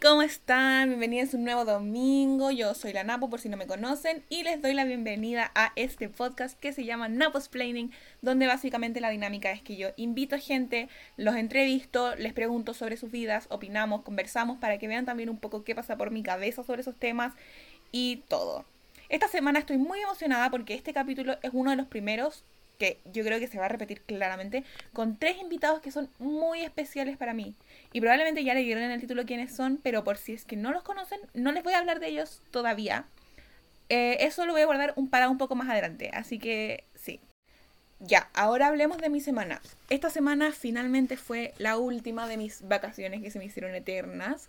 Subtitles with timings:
[0.00, 0.88] ¿cómo están?
[0.88, 2.50] Bienvenidos a un nuevo domingo.
[2.50, 5.72] Yo soy la Napo, por si no me conocen, y les doy la bienvenida a
[5.76, 7.92] este podcast que se llama Napo's Planning,
[8.22, 10.88] donde básicamente la dinámica es que yo invito a gente,
[11.18, 15.64] los entrevisto, les pregunto sobre sus vidas, opinamos, conversamos para que vean también un poco
[15.64, 17.34] qué pasa por mi cabeza sobre esos temas
[17.92, 18.64] y todo.
[19.10, 22.44] Esta semana estoy muy emocionada porque este capítulo es uno de los primeros
[22.80, 26.62] que yo creo que se va a repetir claramente, con tres invitados que son muy
[26.62, 27.54] especiales para mí.
[27.92, 30.56] Y probablemente ya le dieron en el título quiénes son, pero por si es que
[30.56, 33.04] no los conocen, no les voy a hablar de ellos todavía.
[33.90, 37.20] Eh, eso lo voy a guardar un, para un poco más adelante, así que sí.
[38.00, 39.60] Ya, ahora hablemos de mi semana.
[39.90, 44.48] Esta semana finalmente fue la última de mis vacaciones que se me hicieron eternas.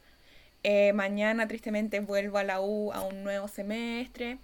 [0.64, 4.38] Eh, mañana tristemente vuelvo a la U a un nuevo semestre.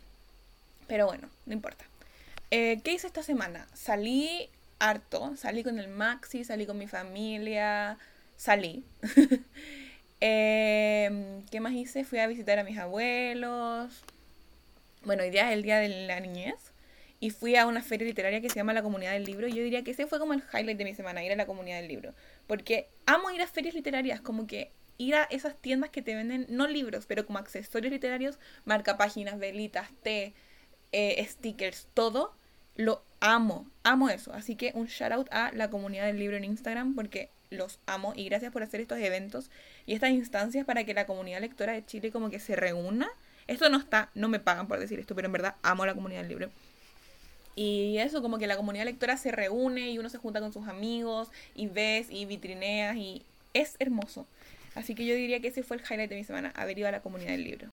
[0.87, 1.85] Pero bueno, no importa.
[2.51, 3.67] Eh, ¿Qué hice esta semana?
[3.73, 7.97] Salí harto, salí con el Maxi, salí con mi familia,
[8.35, 8.85] salí.
[10.19, 12.03] Em, ¿Qué más hice?
[12.03, 13.93] Fui a visitar a mis abuelos.
[15.03, 16.55] Bueno, hoy día es el día de la niñez.
[17.19, 19.47] Y fui a una feria literaria que se llama La Comunidad del Libro.
[19.47, 21.45] Y yo diría que ese fue como el highlight de mi semana, ir a la
[21.45, 22.15] Comunidad del Libro.
[22.47, 26.47] Porque amo ir a ferias literarias, como que ir a esas tiendas que te venden,
[26.49, 30.33] no libros, pero como accesorios literarios, marca páginas, velitas, té,
[30.91, 32.33] eh, stickers, todo.
[32.75, 34.33] Lo amo, amo eso.
[34.33, 38.13] Así que un shout out a la comunidad del libro en Instagram porque los amo
[38.15, 39.49] y gracias por hacer estos eventos
[39.85, 43.09] y estas instancias para que la comunidad lectora de Chile como que se reúna.
[43.47, 45.95] Esto no está, no me pagan por decir esto, pero en verdad amo a la
[45.95, 46.49] comunidad del libro.
[47.55, 50.67] Y eso, como que la comunidad lectora se reúne y uno se junta con sus
[50.67, 54.27] amigos y ves y vitrineas y es hermoso.
[54.75, 56.91] Así que yo diría que ese fue el highlight de mi semana, haber ido a
[56.91, 57.69] la comunidad del libro.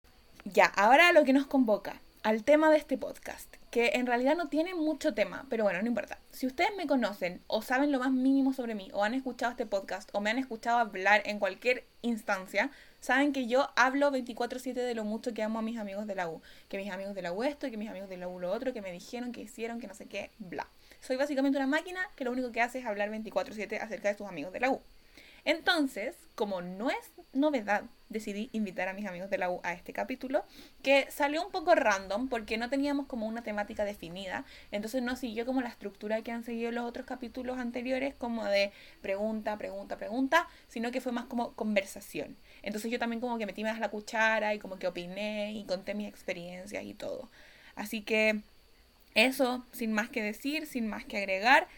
[0.47, 4.49] Ya, ahora lo que nos convoca al tema de este podcast, que en realidad no
[4.49, 6.19] tiene mucho tema, pero bueno, no importa.
[6.31, 9.67] Si ustedes me conocen o saben lo más mínimo sobre mí, o han escuchado este
[9.67, 12.71] podcast, o me han escuchado hablar en cualquier instancia,
[13.01, 16.27] saben que yo hablo 24/7 de lo mucho que amo a mis amigos de la
[16.27, 16.41] U.
[16.71, 18.73] Que mis amigos de la U esto, que mis amigos de la U lo otro,
[18.73, 20.67] que me dijeron, que hicieron, que no sé qué, bla.
[21.01, 24.27] Soy básicamente una máquina que lo único que hace es hablar 24/7 acerca de sus
[24.27, 24.81] amigos de la U.
[25.45, 29.93] Entonces, como no es novedad, decidí invitar a mis amigos de la U a este
[29.93, 30.45] capítulo,
[30.83, 35.45] que salió un poco random porque no teníamos como una temática definida, entonces no siguió
[35.45, 38.73] como la estructura que han seguido los otros capítulos anteriores, como de
[39.03, 42.37] pregunta, pregunta, pregunta, sino que fue más como conversación.
[42.63, 45.95] Entonces yo también como que metí más la cuchara y como que opiné y conté
[45.95, 47.29] mis experiencias y todo.
[47.75, 48.43] Así que
[49.15, 51.69] eso, sin más que decir, sin más que agregar.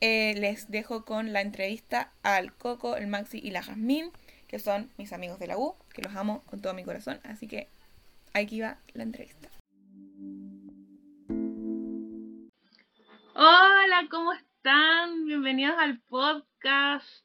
[0.00, 4.10] Eh, les dejo con la entrevista al Coco, el Maxi y la Jazmín,
[4.46, 7.18] que son mis amigos de la U, que los amo con todo mi corazón.
[7.24, 7.68] Así que
[8.34, 9.48] aquí va la entrevista.
[13.34, 15.24] Hola, ¿cómo están?
[15.24, 17.24] Bienvenidos al podcast.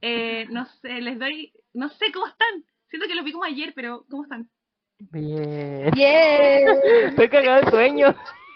[0.00, 2.64] Eh, no sé, les doy, no sé cómo están.
[2.90, 4.48] Siento que los vi como ayer, pero ¿cómo están?
[4.98, 5.90] Bien.
[5.92, 6.68] Bien.
[7.08, 8.14] Estoy cagado de sueño.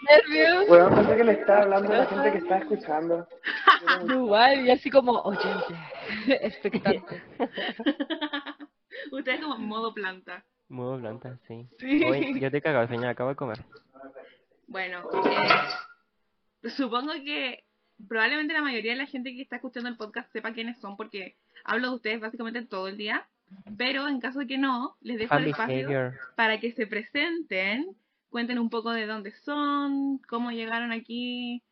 [0.09, 0.67] Nervios.
[0.67, 3.27] Bueno, pensé que le estaba hablando a la gente que está escuchando.
[4.09, 5.75] Igual, y así como oyente,
[6.45, 7.21] expectante.
[9.11, 10.43] Ustedes como modo planta.
[10.67, 11.67] Modo planta, sí.
[11.79, 12.03] Sí.
[12.03, 13.59] Hoy yo estoy cagado de sueño, acabo de comer.
[14.67, 17.63] Bueno, eh, supongo que
[18.07, 21.35] probablemente la mayoría de la gente que está escuchando el podcast sepa quiénes son porque
[21.63, 23.27] hablo de ustedes básicamente todo el día.
[23.77, 26.19] Pero en caso de que no, les dejo Fan el espacio behavior.
[26.35, 27.95] para que se presenten,
[28.29, 31.63] cuenten un poco de dónde son, cómo llegaron aquí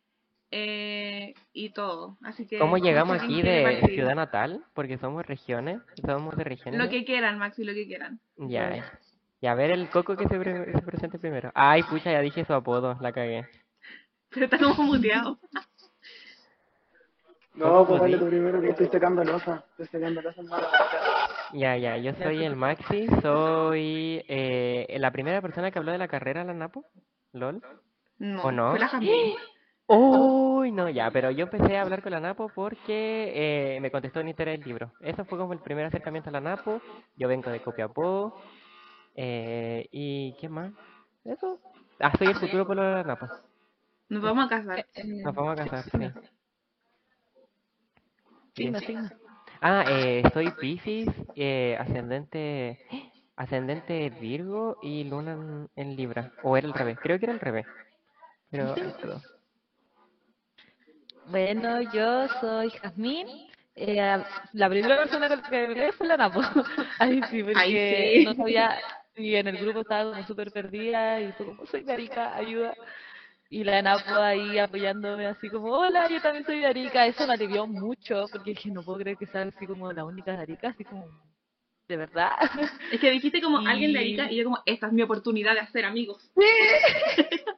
[0.51, 2.18] eh, y todo.
[2.23, 4.63] Así que ¿Cómo llegamos aquí de ciudad natal?
[4.73, 5.81] Porque somos regiones.
[6.06, 6.79] Somos de regiones.
[6.81, 8.19] Lo que quieran, Maxi, lo que quieran.
[8.38, 8.91] Ya.
[9.40, 11.51] Y a ver el coco que se, pre- se presente primero.
[11.53, 13.47] Ay, pucha, ya dije su apodo, la cagué.
[14.29, 15.38] Pero está como muteado.
[17.53, 19.64] No, pues dale tú primero que estoy secando losa.
[19.72, 20.67] Estoy secando losa en mala
[21.53, 26.08] Ya, ya, yo soy el Maxi, soy eh, la primera persona que habló de la
[26.08, 26.85] carrera la Napo.
[27.34, 27.61] ¿Lol?
[28.20, 28.72] No, ¿O no?
[28.72, 28.90] fue la.
[29.90, 34.20] Uy, no, ya, pero yo empecé a hablar con la Napo porque eh, me contestó
[34.20, 34.91] en interés el libro.
[34.99, 36.82] Eso fue como el primer acercamiento a la Napo.
[37.16, 38.38] Yo vengo de Copiapó.
[39.16, 40.73] Eh, ¿Y qué más?
[41.23, 41.59] Eso.
[42.00, 43.28] Ah, soy el futuro pueblo de la Napo.
[44.09, 44.85] Nos vamos a casar.
[45.05, 46.11] Nos vamos a casar, sí.
[48.55, 49.09] Signo, signo.
[49.61, 52.79] Ah, eh, soy Piscis, eh, ascendente,
[53.35, 56.31] ascendente Virgo y Luna en, en Libra.
[56.43, 57.65] O era el revés, creo que era el revés.
[58.49, 58.75] Pero,
[61.27, 63.27] Bueno, yo soy Jazmín.
[63.75, 64.23] Eh,
[64.53, 66.41] la primera persona con la que hablé fue la Napo.
[66.99, 68.25] Ahí sí, porque Ay, sí.
[68.25, 68.79] no sabía.
[69.15, 72.73] Y en el grupo estaba como súper perdida y fue como, soy de Arica, ayuda.
[73.49, 77.05] Y la Napo ahí apoyándome así como, hola, yo también soy de Arica.
[77.05, 80.34] Eso me alivió mucho porque dije, no puedo creer que sea así como la única
[80.34, 81.08] de Arica, así como
[81.88, 82.32] de verdad.
[82.91, 85.61] Es que dijiste como alguien de Arica y yo como, esta es mi oportunidad de
[85.61, 86.29] hacer amigos.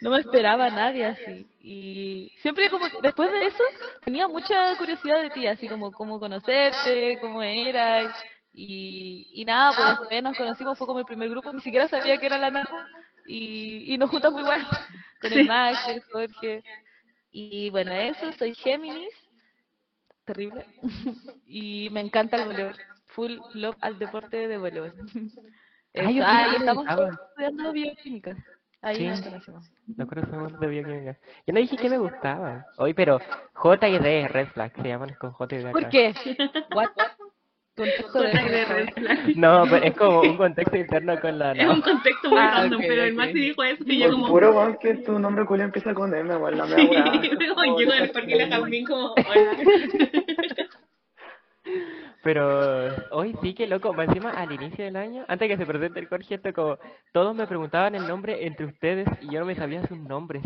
[0.00, 1.46] No me esperaba a nadie así.
[1.60, 3.62] Y siempre como, después de eso,
[4.04, 8.12] tenía mucha curiosidad de ti, así como cómo conocerte, cómo eras.
[8.52, 12.16] Y, y nada, pues después nos conocimos, fue como el primer grupo, ni siquiera sabía
[12.16, 12.76] que era la Napo.
[13.26, 14.66] Y, y nos juntamos igual,
[15.20, 16.62] con el Max, el Jorge.
[17.30, 19.12] Y bueno, eso, soy Géminis,
[20.24, 20.66] terrible.
[21.46, 22.76] y me encanta el voleibol,
[23.06, 24.94] full love al deporte de voleibol.
[25.94, 28.36] Ay, ah, y estamos estudiando bioquímica.
[28.82, 29.06] Ahí Sí.
[29.08, 29.70] nos conocimos.
[29.96, 31.18] No conocemos de bioquímica.
[31.46, 32.64] Yo no dije que me gustaba.
[32.78, 33.20] Hoy, pero
[33.54, 35.72] J y D, red flag, se llaman con J y D acá.
[35.72, 36.14] ¿Por qué?
[36.74, 36.90] What?
[37.80, 39.34] Contexto de de.
[39.36, 42.80] No, pero es como un contexto interno con la Es un contexto muy Ah, random,
[42.86, 43.16] pero el ok.
[43.16, 44.28] Maxi dijo eso y yo como...
[44.28, 48.10] puro weón que tu nombre culiao empieza con M, weón, la mea luego llego al
[48.10, 49.56] parque la Jazmín como, hola.
[52.22, 56.00] Pero hoy sí que loco, más encima al inicio del año, antes que se presente
[56.00, 56.76] el Jorge, esto como
[57.12, 60.42] todos me preguntaban el nombre entre ustedes y yo no me sabía sus nombres.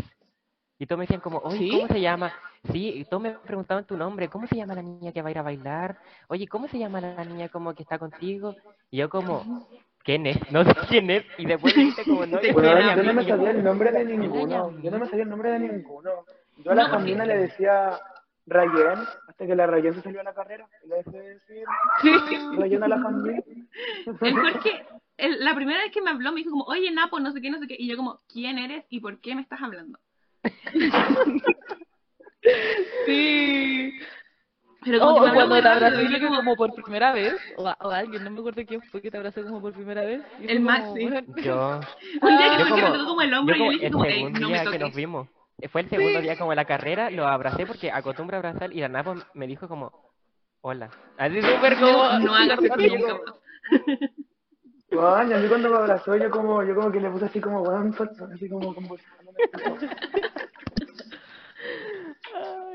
[0.77, 1.71] Y todos me decían como, oye, ¿Sí?
[1.71, 2.33] ¿cómo se llama?
[2.71, 5.31] Sí, y todos me preguntaban tu nombre, ¿cómo se llama la niña que va a
[5.31, 5.97] ir a bailar?
[6.27, 8.55] Oye, ¿cómo se llama la niña como que está contigo?
[8.91, 9.45] Y yo como,
[10.03, 10.37] ¿quién es?
[10.51, 11.23] No sé quién es.
[11.37, 13.91] Y después dijiste como, no, la yo no me Yasmín", y yo sabía el nombre
[13.91, 14.49] de "Hola, ninguno.
[14.49, 14.83] Yasmín".
[14.83, 16.11] Yo no me sabía el nombre de ninguno.
[16.57, 17.99] Yo a la Jamina le decía
[18.47, 20.67] Rayen, hasta que la Rayen se salió a la carrera.
[20.83, 21.65] Y le dejé de decir
[22.57, 23.41] Rayen a la Jamina.
[24.21, 24.85] El Jorge,
[25.17, 27.49] el- la primera vez que me habló me dijo como, oye Napo, no sé qué,
[27.49, 27.75] no sé qué.
[27.79, 29.99] Y yo como, ¿quién eres y por qué me estás hablando?
[33.05, 33.93] Sí.
[34.83, 37.33] Pero como Oh, que me cuando te abracé y yo como, como por primera vez,
[37.57, 40.03] o, a- o alguien, no me acuerdo quién fue que te abrazó como por primera
[40.03, 40.21] vez.
[40.39, 40.83] y El Maxi.
[40.85, 41.79] como, bueno, Yo,
[42.21, 43.77] un día que yo como, me tocó como el yo hombro y yo como le
[43.77, 44.81] dije como, segundo no me día que toques.
[44.81, 45.27] nos vimos,
[45.71, 48.79] fue el segundo día como de la carrera, lo abracé porque acostumbro a abrazar y
[48.81, 49.91] la Napo me dijo como,
[50.61, 50.91] hola.
[51.17, 51.91] Así súper como...
[52.03, 53.21] No, no hagas y yo
[54.91, 54.97] y
[55.33, 57.93] a mí cuando me abrazó, yo como, yo como que le puse así como, weón,
[58.33, 59.31] así como convulsionando.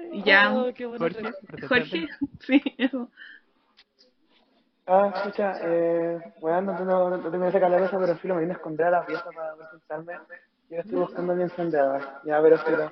[0.00, 0.52] Ay, Ya.
[0.54, 1.04] oh, qué bueno.
[1.04, 1.32] Jorge,
[1.68, 2.08] Jorge,
[2.40, 3.10] sí, eso.
[4.86, 8.56] Ah, escucha, eh, weón, no tengo, no tengo esa calorosa, pero filo, me vine a
[8.56, 10.14] esconder a la pieza para presentarme.
[10.68, 12.02] Yo estoy buscando mi encendedor.
[12.24, 12.90] Ya, pero filo.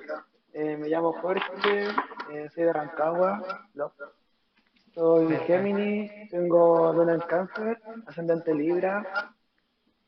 [0.53, 1.87] Eh, me llamo Jorge,
[2.31, 3.93] eh, soy de Rancagua, Love.
[4.93, 9.33] Soy Géminis, tengo luna en cáncer, ascendente Libra.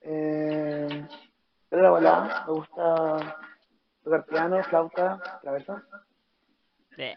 [0.02, 1.06] Eh,
[1.70, 3.38] de la me gusta
[4.04, 5.84] tocar piano, flauta, traversa.
[6.98, 7.16] Eh,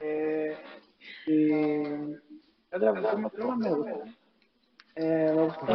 [0.00, 0.58] eh,
[1.26, 1.48] y
[2.70, 3.92] ¿qué otra cosa ¿qué más me gusta?
[4.96, 5.66] Eh, me gusta.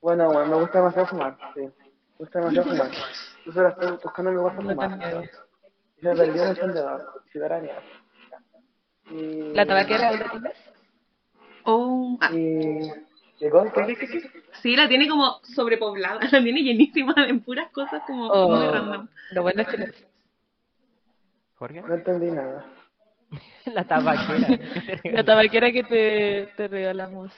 [0.00, 1.60] Bueno, bueno, me gusta demasiado fumar, sí.
[1.60, 1.72] Me
[2.18, 2.90] gusta demasiado fumar.
[3.38, 4.98] Entonces ahora estoy buscando mi gusto No tan fumar.
[4.98, 5.22] miedo.
[5.22, 7.22] Y se perdió el encendedor.
[7.32, 7.82] Ciudadanía.
[9.10, 10.12] ¿La tabaquera
[11.64, 12.90] Oh, Y...
[13.38, 13.50] ¿Qué?
[14.62, 19.08] sí, la tiene como sobrepoblada, la tiene llenísima de puras cosas como Oh, muy random.
[19.32, 19.86] Lo bueno es que no-
[21.56, 22.64] Jorge, No entendí nada.
[23.66, 24.48] la tabaquera.
[25.04, 27.32] la tabaquera que te, te regalamos.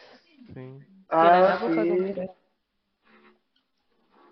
[0.55, 0.79] Sí.
[1.11, 2.15] Ah, sí.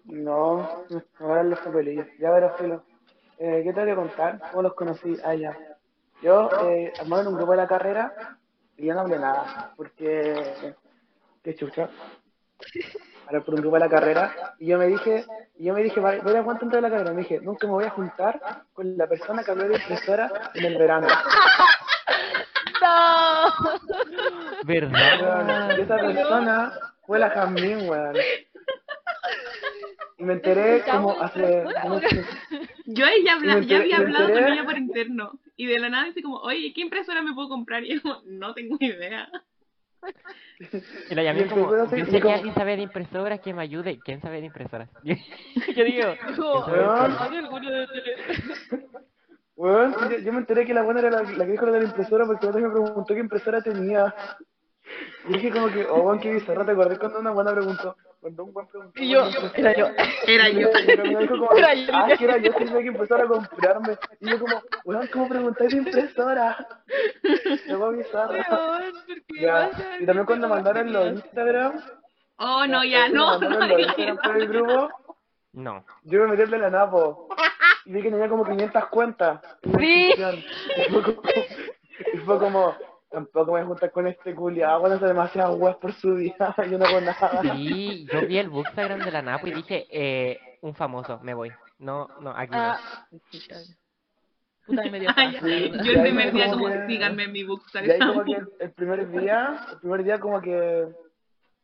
[0.04, 0.85] No,
[1.18, 2.06] ahora los papelillos.
[2.18, 2.85] Ya verás, filo.
[3.38, 4.40] Eh, ¿Qué te voy a contar?
[4.50, 5.16] ¿Cómo los conocí?
[5.25, 5.56] Ah, ya.
[6.23, 8.38] Yo eh, armaba en un grupo de la carrera
[8.76, 10.75] y yo no hablé nada, porque...
[11.46, 11.88] Qué chucha.
[13.26, 15.24] Ahora por un grupo de la carrera y yo me dije,
[15.56, 17.12] y yo me dije, vale, voy a cuánto entré de la carrera.
[17.12, 18.40] Me dije, nunca me voy a juntar
[18.72, 21.06] con la persona que habló de impresora en el verano.
[22.82, 23.52] ¡No!
[24.64, 25.78] ¿Verdad?
[25.78, 26.72] Y esa persona
[27.06, 28.16] fue la Jamín, weón.
[30.18, 31.62] Y me enteré como hace...
[31.86, 32.24] no sé,
[32.86, 34.52] Yo ya, habla, Me ya enteré- había hablado con enteré.
[34.54, 35.32] ella por interno.
[35.56, 37.84] Y de la nada dice como, oye, ¿qué impresora me puedo comprar?
[37.84, 39.28] Y yo como, no tengo idea.
[41.10, 43.62] Y la llamé Y como, yo sé que como- alguien sabe de impresoras que me
[43.62, 44.00] ayude.
[44.04, 44.88] ¿Quién sabe de impresoras?
[45.02, 47.10] yo digo, ¿quién No, sabe de Weón.
[47.10, 47.20] impresoras?
[47.20, 48.18] ¿hay alguno de ustedes?
[49.56, 51.72] Weón, sí, yo, yo me enteré que la buena era la, la que dijo lo
[51.72, 54.14] de la impresora porque otra me preguntó qué impresora tenía.
[55.28, 57.96] Y dije como que, oh, weón, qué bizarro, ¿te acordás cuando una buena preguntó?
[58.26, 59.00] Cuando un buen preguntó.
[59.00, 59.87] Y yo, era yo.
[60.26, 60.68] Era yo.
[61.56, 61.92] Era yo.
[61.92, 63.97] ah, que era yo, que tenía que empezar a comprarme.
[64.18, 66.66] Y yo como, weón, ¿cómo preguntáis de impresora?
[67.68, 68.33] Luego bizarro.
[68.33, 71.80] Weón, ¿por qué Ya, vas a y también cuando mandaron los Instagram,
[72.38, 74.90] Oh, no, ya, no, no el grupo,
[75.52, 75.85] No.
[76.02, 77.28] yo me metí al de la Napo
[77.85, 79.40] y vi que tenía como 500 cuentas.
[79.78, 80.12] Sí.
[82.12, 82.76] y fue como,
[83.16, 86.54] tampoco me voy a juntar con este culiado, bueno, hace demasiadas weas por su vida,
[86.70, 87.40] yo no hago nada.
[87.54, 91.50] Sí, yo vi el Bookstagram de la Napo y dije, eh, un famoso, me voy.
[91.78, 92.58] No, no, aquí no.
[92.58, 92.78] Ah,
[94.66, 98.25] puta, me dio Ay, yo el primer día como que- síganme en mi ahí como
[98.25, 100.87] que el, el primer día, el primer día como que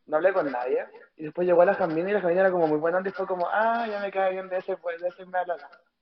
[0.07, 0.85] no hablé con nadie.
[1.17, 3.47] Y después llegó la Jamina y la Jamina era como muy buena y fue como,
[3.47, 5.55] ah, ya me cae bien de ese, pues, de ese me habla.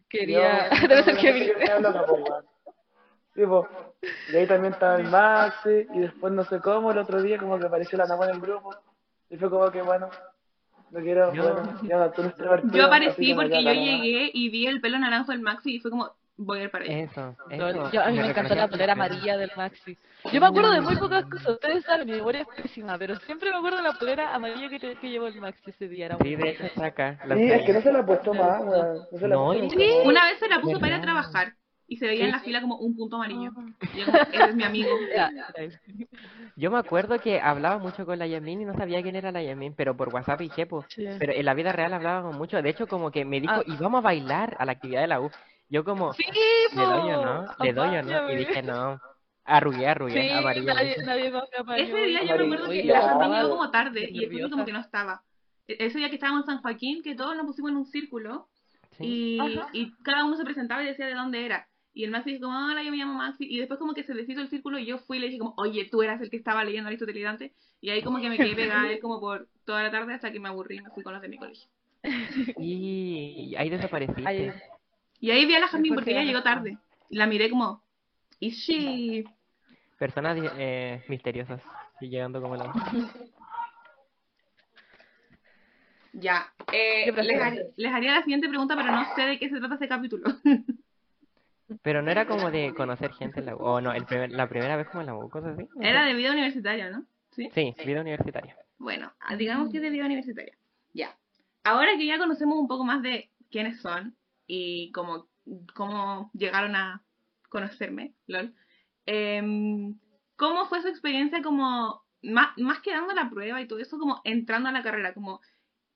[0.07, 0.69] Quería...
[0.69, 2.43] Yo, Debe ser no, que no me habla.
[3.33, 3.41] Sí.
[4.33, 7.57] Y ahí también estaba el Maxi, y después no sé cómo, el otro día como
[7.59, 8.75] que apareció la Napa en el grupo.
[9.29, 10.09] Y fue como que, bueno,
[10.91, 14.31] no quiero, Yo- bueno, ya tú eres extrovertido, Yo aparecí que me porque yo llegué
[14.33, 16.97] y vi el pelo naranjo del Maxi y fue como, voy a ir para allá.
[16.99, 17.91] Eso, Yo- eso.
[17.91, 19.97] yo- a mí me encantó la polera amarilla del Maxi.
[20.33, 23.49] Yo me acuerdo de muy pocas cosas, ustedes saben, mi memoria es pésima, pero siempre
[23.51, 26.07] me acuerdo de la polera amarilla que, que llevó el Maxi ese día.
[26.07, 27.17] Era Sí, de hecho está acá.
[27.25, 28.65] la Sí, es que no se la ha puesto más.
[28.65, 30.07] No se la No, puesto y-.
[30.07, 31.01] Una vez se la puso para ir a ¿Verdad?
[31.13, 31.53] trabajar
[31.93, 32.45] y se veía en la Sí.
[32.45, 33.41] fila como un punto amarillo.
[33.41, 34.89] Y yo como, ese es mi amigo.
[36.55, 39.41] Yo me acuerdo que hablaba mucho con la Yamin y no sabía quién era la
[39.43, 40.85] Yamin, pero por WhatsApp y Jepo.
[40.89, 41.05] Sí.
[41.19, 42.61] Pero en la vida real hablábamos mucho.
[42.61, 43.63] De hecho, como que me dijo, Ah.
[43.65, 45.29] y vamos a bailar a la actividad de la U.
[45.69, 46.23] Yo como, Sí,
[46.75, 47.45] ¿le doy o no?
[47.59, 48.31] ¿Le doy o no?
[48.31, 48.99] Y dije, no.
[49.43, 51.83] Arrugué, arrugué, nadie, nadie más apañó.
[51.83, 52.53] Ese día yo me Amarillo.
[52.55, 54.51] acuerdo que la estaba llegó como tarde y nerviosa.
[54.51, 55.23] como que no estaba.
[55.67, 58.47] E- Ese día que estábamos en San Joaquín, que todos nos pusimos en un círculo
[58.97, 59.39] Sí.
[59.41, 61.67] y, y cada uno se presentaba y decía de dónde era.
[61.93, 63.45] Y el Maxi dijo como, hola, yo me llamo Maxi.
[63.49, 65.53] Y después como que se deshizo el círculo y yo fui y le dije como,
[65.57, 67.53] oye, tú eras el que estaba leyendo Aristóteles y Dante.
[67.81, 70.39] Y ahí como que me quedé pegada él como por toda la tarde hasta que
[70.39, 71.67] me aburrí y me fui con los de mi colegio.
[72.57, 74.53] Y ahí desapareciste.
[75.19, 76.77] Y ahí vi a la Jasmine Después porque ella llegó tarde.
[77.09, 77.83] Y la miré como,
[78.39, 79.25] ¿is she?
[79.99, 81.61] Personas eh, misteriosas.
[81.99, 82.73] Y llegando como la...
[86.13, 86.51] Ya.
[86.73, 89.59] Eh, ¿Qué les, haría, les haría la siguiente pregunta, pero no sé de qué se
[89.59, 90.23] trata este capítulo.
[91.81, 93.59] Pero no era como de conocer gente en la U.
[93.59, 95.67] O no, el primer- la primera vez como en la U, cosas así.
[95.75, 95.81] no.
[95.83, 97.05] Era de vida universitaria, ¿no?
[97.31, 97.49] ¿Sí?
[97.53, 98.57] Sí, vida universitaria.
[98.77, 100.57] Bueno, ah, digamos que es de vida universitaria.
[100.93, 101.15] Ya.
[101.63, 104.15] Ahora que ya conocemos un poco más de quiénes son
[104.47, 105.27] y cómo,
[105.75, 107.03] cómo llegaron a
[107.49, 108.53] conocerme, lol.
[109.05, 109.95] em,
[110.37, 114.21] ¿Cómo fue su experiencia como, más, más que dando la prueba y todo eso, como
[114.23, 115.13] entrando a la carrera?
[115.13, 115.39] Como,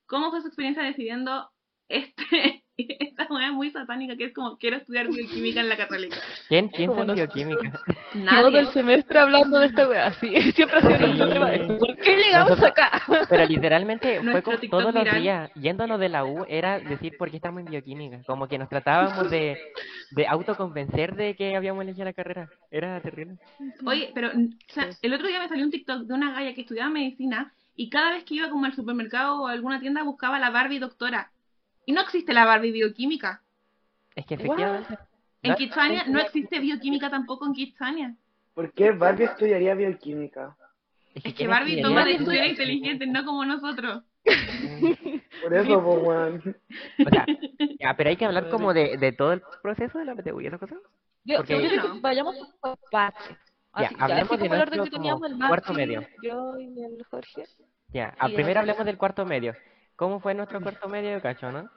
[0.05, 1.50] ¿Cómo fue su experiencia decidiendo
[1.89, 2.63] este,
[3.00, 6.17] esta manera muy satánica que es como, quiero estudiar bioquímica en la católica?
[6.48, 7.82] ¿Quién piensa en bioquímica?
[8.29, 10.51] todo el semestre hablando de esta wea, sí.
[10.53, 11.77] Siempre ha sido nuestro tema.
[11.77, 13.01] ¿Por qué llegamos Nosotros- acá?
[13.29, 17.29] Pero literalmente fue como TikTok todos los días, yéndonos de la U, era decir por
[17.29, 18.22] qué estamos en bioquímica.
[18.25, 19.58] Como que nos tratábamos de,
[20.12, 22.50] de autoconvencer de que habíamos elegido la carrera.
[22.72, 23.38] Era terrible.
[23.86, 26.62] Oye, pero o sea, el otro día me salió un TikTok de una galla que
[26.62, 30.39] estudiaba medicina y cada vez que iba como al supermercado o a alguna tienda buscaba
[30.39, 31.32] la Barbie doctora.
[31.85, 33.41] Y no existe la Barbie bioquímica.
[34.15, 34.97] Es que efectivamente.
[35.43, 35.57] En ¿no?
[35.57, 38.15] Kitsania no existe bioquímica tampoco en Kitsania.
[38.53, 40.55] ¿Por qué Barbie estudiaría bioquímica?
[41.13, 44.03] Es que ¿quién Barbie estudiaría toma decisiones inteligentes, no como nosotros.
[45.41, 46.55] Por eso, weón.
[47.05, 47.25] O sea,
[47.79, 50.47] ya, pero hay que hablar como de, de todo el proceso de la PTU y
[50.47, 50.79] esas cosas.
[51.23, 53.37] Yo, Porque- yo creo que vayamos por partes.
[53.77, 56.07] Ya, Así, hablemos de nuestro que como cuarto medio.
[56.23, 57.43] Yo y el Jorge.
[57.89, 59.53] Ya, a primero hablemos del cuarto medio.
[59.95, 61.69] ¿Cómo fue nuestro cuarto medio, cacho, no?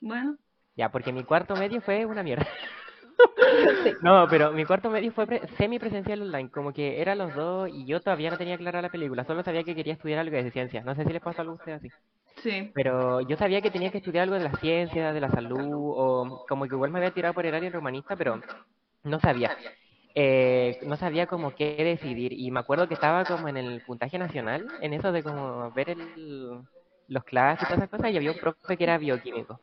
[0.00, 0.38] Bueno,
[0.76, 2.46] Ya, porque mi cuarto medio fue una mierda.
[4.02, 7.84] No, pero mi cuarto medio fue pre- semipresencial online, como que eran los dos y
[7.86, 10.82] yo todavía no tenía clara la película, solo sabía que quería estudiar algo de ciencia.
[10.82, 11.92] No sé si les pasó algo a ustedes así.
[12.42, 12.72] sí.
[12.74, 15.58] Pero yo sabía que tenía que estudiar algo de la ciencia, de la salud,
[15.96, 18.40] o como que igual me había tirado por el área romanista, pero
[19.04, 19.52] no sabía.
[20.14, 22.32] Eh, no sabía como qué decidir.
[22.34, 25.90] Y me acuerdo que estaba como en el puntaje nacional, en eso de como ver
[25.90, 26.60] el,
[27.08, 29.60] los clases y todas esas cosas, y había un profe que era bioquímico.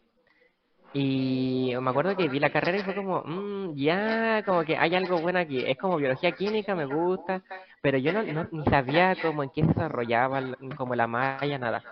[0.93, 4.95] Y me acuerdo que vi la carrera y fue como, "Mm, ya, como que hay
[4.95, 5.63] algo bueno aquí.
[5.65, 7.43] Es como biología química, me gusta,
[7.81, 10.41] pero yo no, no- ni sabía como en qué se desarrollaba,
[10.77, 11.85] como la malla, nada.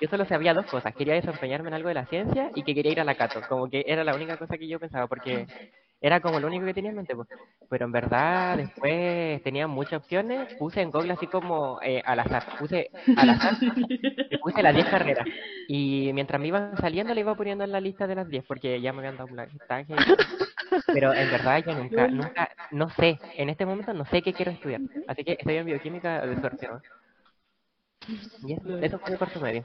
[0.00, 2.92] Yo solo sabía dos cosas, quería desempeñarme en algo de la ciencia y que quería
[2.92, 5.48] ir a la Cato, como que era la única cosa que yo pensaba, porque
[6.00, 7.28] era como lo único que tenía en mente, pues.
[7.68, 12.44] Pero en verdad después tenía muchas opciones, puse en Google así como eh, al azar,
[12.58, 13.54] puse al azar,
[14.30, 15.26] y puse las 10 carreras.
[15.68, 18.80] Y mientras me iban saliendo le iba poniendo en la lista de las 10, porque
[18.80, 19.94] ya me habían dado un listaje.
[20.86, 24.50] Pero en verdad yo nunca, nunca, no sé, en este momento no sé qué quiero
[24.50, 24.82] estudiar.
[25.06, 26.80] Así que estoy en bioquímica de suerte, ¿no?
[28.46, 29.64] Y eso, eso fue mi cuarto medio.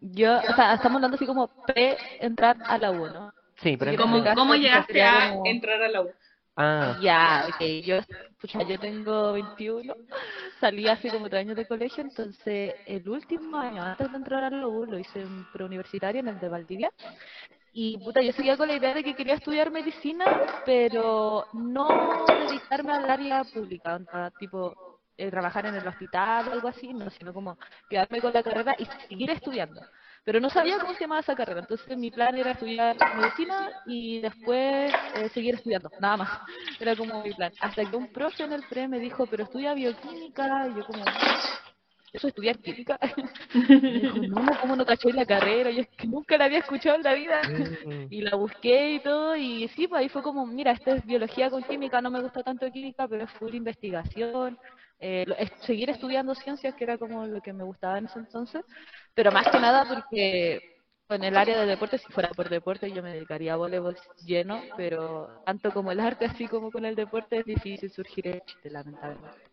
[0.00, 3.32] Yo, o sea, estamos hablando así como pre-entrar a la U, ¿no?
[3.62, 3.96] Sí, pero...
[3.96, 6.10] ¿Cómo, caso, cómo quizás llegaste a como- entrar a la U?
[6.56, 7.96] Ah, Ya, ok, yo,
[8.40, 9.94] pucha, yo tengo 21,
[10.60, 14.50] salí hace como tres años de colegio, entonces el último año antes de entrar a
[14.50, 16.90] la U lo hice en preuniversitario, en el de Valdivia,
[17.72, 20.24] y puta, yo seguía con la idea de que quería estudiar medicina,
[20.64, 24.00] pero no dedicarme al área pública,
[24.38, 24.87] tipo
[25.18, 27.58] eh, trabajar en el hospital o algo así, no, sino como
[27.88, 29.82] quedarme con la carrera y seguir estudiando.
[30.24, 31.60] pero no sabía cómo se llamaba esa carrera.
[31.60, 36.30] Entonces mi plan era estudiar medicina y después eh, seguir estudiando, nada más.
[36.78, 37.52] Era como mi plan.
[37.60, 41.04] Hasta que un profe en el pre me dijo, pero estudia bioquímica, y yo como,
[42.12, 42.98] ¿eso es estudiar química?
[43.54, 45.70] Y dijo, no, ¿cómo no caché la carrera?
[45.70, 47.40] Yo es que nunca la había escuchado en la vida.
[47.84, 48.06] Mm.
[48.10, 51.50] Y la busqué y todo, y sí, pues ahí fue como, mira, esto es biología
[51.50, 54.58] con química, no me gusta tanto química, pero es full investigación,
[55.00, 55.26] eh,
[55.60, 58.64] seguir estudiando ciencias, que era como lo que me gustaba en ese entonces,
[59.14, 60.78] pero más que nada porque
[61.10, 63.96] en el área de deporte, si fuera por deporte, yo me dedicaría a voleibol
[64.26, 68.42] lleno, pero tanto como el arte, así como con el deporte, es difícil surgir el
[68.42, 69.47] chiste, lamentablemente.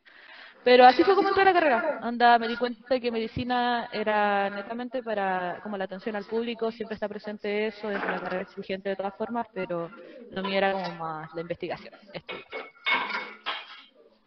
[0.66, 2.00] Pero así fue como entré a la carrera.
[2.02, 6.96] Anda, me di cuenta que medicina era netamente para como la atención al público, siempre
[6.96, 9.92] está presente eso, es una carrera exigente de todas formas, pero
[10.32, 11.94] lo mío era como más la investigación.
[12.12, 12.44] estudio.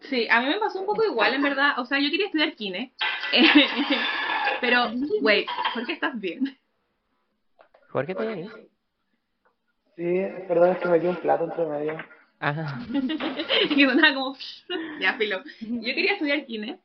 [0.03, 1.73] Sí, a mí me pasó un poco igual, en verdad.
[1.79, 2.93] O sea, yo quería estudiar kine.
[4.61, 6.57] Pero, wait, ¿por qué estás bien?
[7.89, 8.51] Jorge, ¿te venís?
[9.97, 11.99] Sí, perdón, es que metí un plato entre medio.
[12.41, 12.81] Ajá.
[13.77, 14.37] y sonaba como,
[15.01, 15.43] ya, filo.
[15.61, 16.81] Yo quería estudiar kine,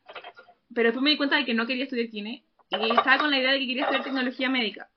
[0.74, 3.39] pero después me di cuenta de que no quería estudiar kine y estaba con la
[3.39, 4.89] idea de que quería estudiar tecnología médica.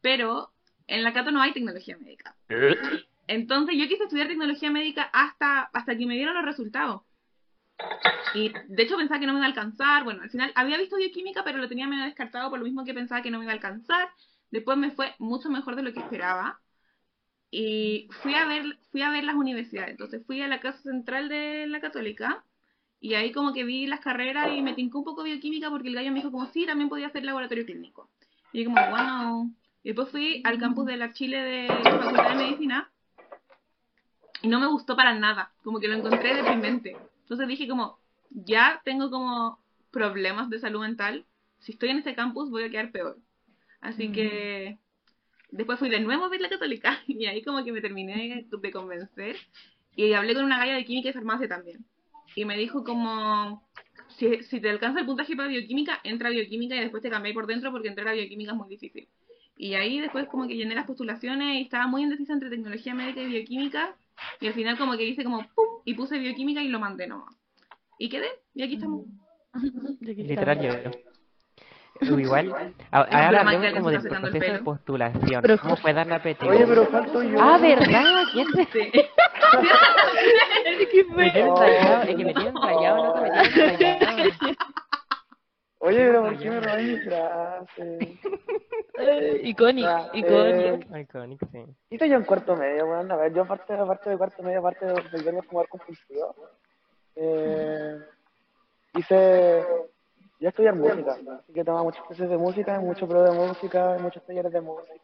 [0.00, 0.52] Pero
[0.86, 2.36] en la Cato no hay tecnología médica.
[3.26, 7.02] Entonces yo quise estudiar tecnología médica hasta, hasta que me dieron los resultados.
[8.34, 10.04] Y de hecho pensaba que no me iba a alcanzar.
[10.04, 12.94] Bueno, al final había visto bioquímica, pero lo tenía medio descartado por lo mismo que
[12.94, 14.10] pensaba que no me iba a alcanzar.
[14.50, 16.60] Después me fue mucho mejor de lo que esperaba.
[17.56, 19.92] Y fui a ver, fui a ver las universidades.
[19.92, 22.42] Entonces fui a la casa central de la católica.
[23.00, 25.94] Y ahí como que vi las carreras y me tincó un poco bioquímica porque el
[25.94, 28.10] gallo me dijo como sí, también podía hacer laboratorio clínico.
[28.52, 29.50] Y yo como, wow.
[29.84, 32.90] Y después fui al campus de la Chile de la Facultad de Medicina
[34.42, 36.96] y no me gustó para nada, como que lo encontré deprimente.
[37.20, 38.00] Entonces dije como,
[38.30, 39.60] ya tengo como
[39.92, 41.24] problemas de salud mental,
[41.60, 43.16] si estoy en este campus voy a quedar peor.
[43.80, 44.78] Así que
[45.54, 48.70] después fui de nuevo a ver la católica y ahí como que me terminé de
[48.70, 49.36] convencer
[49.96, 51.84] y hablé con una galla de química y farmacia también.
[52.34, 53.64] Y me dijo como,
[54.08, 57.32] si, si te alcanza el puntaje para bioquímica, entra a bioquímica y después te cambié
[57.32, 59.08] por dentro porque entrar a bioquímica es muy difícil.
[59.56, 63.22] Y ahí después como que llené las postulaciones y estaba muy indecisa entre tecnología médica
[63.22, 63.96] y bioquímica.
[64.40, 67.36] Y al final como que hice como pum y puse bioquímica y lo mandé nomás.
[67.98, 69.06] Y quedé, y aquí estamos.
[70.00, 71.13] Y aquí Literal
[72.00, 75.42] Igual, ahora que como del proceso de postulación.
[75.42, 76.48] Pero- ¿Cómo fue dar la PT?
[76.48, 77.38] Oye, pero falto yo.
[77.40, 78.24] Ah, ¿verdad?
[78.32, 78.64] ¿Quién se...
[78.66, 78.92] Sí.
[81.14, 83.30] Me tienen rayado, es que me tienen rayado, loco, me
[83.78, 84.30] tienen rayado.
[85.78, 88.18] Oye, pero ¿por qué me robáis mi frase?
[89.42, 90.94] Icónico, icónico.
[90.94, 91.64] eh, Icónico, sí.
[91.90, 93.10] hice yo en cuarto medio, weón.
[93.12, 96.34] A ver, yo aparte, aparte de cuarto medio, aparte de volverme a jugar compulsivo,
[97.16, 97.98] eh,
[98.94, 99.64] hice,
[100.40, 101.12] ya estudiar música.
[101.12, 104.94] Así que tomaba muchas clases de música, mucho pro de música, muchos talleres de música.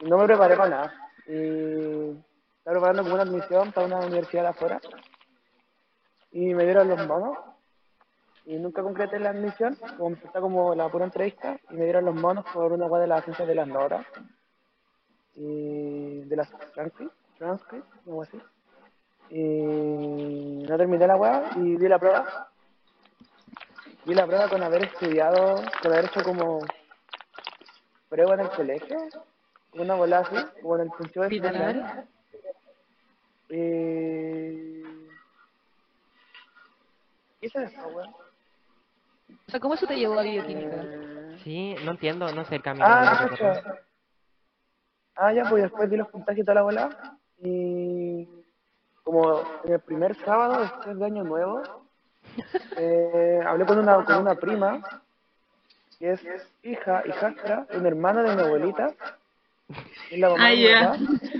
[0.00, 0.94] y no me preparé para nada.
[1.26, 2.10] Y
[2.58, 4.80] estaba preparando como una admisión para una universidad afuera.
[6.30, 7.38] Y me dieron los monos.
[8.44, 12.14] Y nunca concreté la admisión, como faltaba como la pura entrevista, y me dieron los
[12.16, 14.04] monos por una web de las ciencias de las notas
[15.36, 18.40] y de las transcripts, transcripts, algo así.
[19.30, 22.51] Y no terminé la web y di la prueba.
[24.04, 26.60] Di la prueba con haber estudiado, con haber hecho como
[28.08, 28.96] prueba en el colegio,
[29.74, 32.06] una bola así, como en el principio de secundaria.
[33.48, 34.82] Y...
[37.40, 38.10] ¿Qué hice eso, weón?
[38.10, 40.82] O sea, ¿cómo eso te llevó a bioquímica?
[40.82, 42.84] Eh, Sí, no entiendo, no sé el camino.
[42.88, 43.62] Ah, chucha.
[45.16, 47.18] Ah, ya, pues después di los puntajes y toda la bola.
[47.38, 48.28] Y
[49.02, 51.62] como en el primer sábado después de Año Nuevo,
[52.76, 54.80] eh, hablé con una, con una prima
[55.98, 56.20] que es
[56.62, 58.92] hija, hijastra, una hermana de mi abuelita.
[60.10, 60.96] Es la mamá Ah, ya.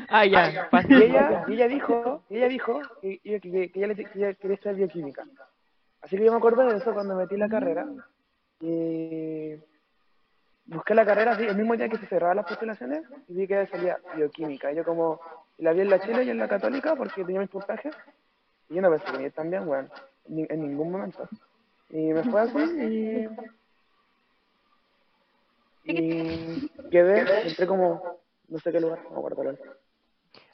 [0.08, 3.86] Ah, ya, Y ella, y ella dijo, y ella dijo que, que, que- que ella,
[3.88, 5.24] le- que ella quería estudiar bioquímica.
[6.02, 7.86] Así que yo me acuerdo de eso cuando metí la carrera.
[8.60, 9.56] Y
[10.66, 13.66] busqué la carrera así, el mismo día que se cerraban las postulaciones, y vi que
[13.66, 14.70] salía bioquímica.
[14.72, 15.20] Y yo como,
[15.58, 17.94] la vi en la Chile y en la Católica porque tenía mis puntajes.
[18.68, 19.90] Y yo no pensé que tan bien, weón,
[20.32, 21.28] ni- en ningún momento.
[21.90, 23.28] Y me fue así y...
[25.84, 28.18] Y quedé, entré como,
[28.48, 29.58] no sé qué lugar, no verdad.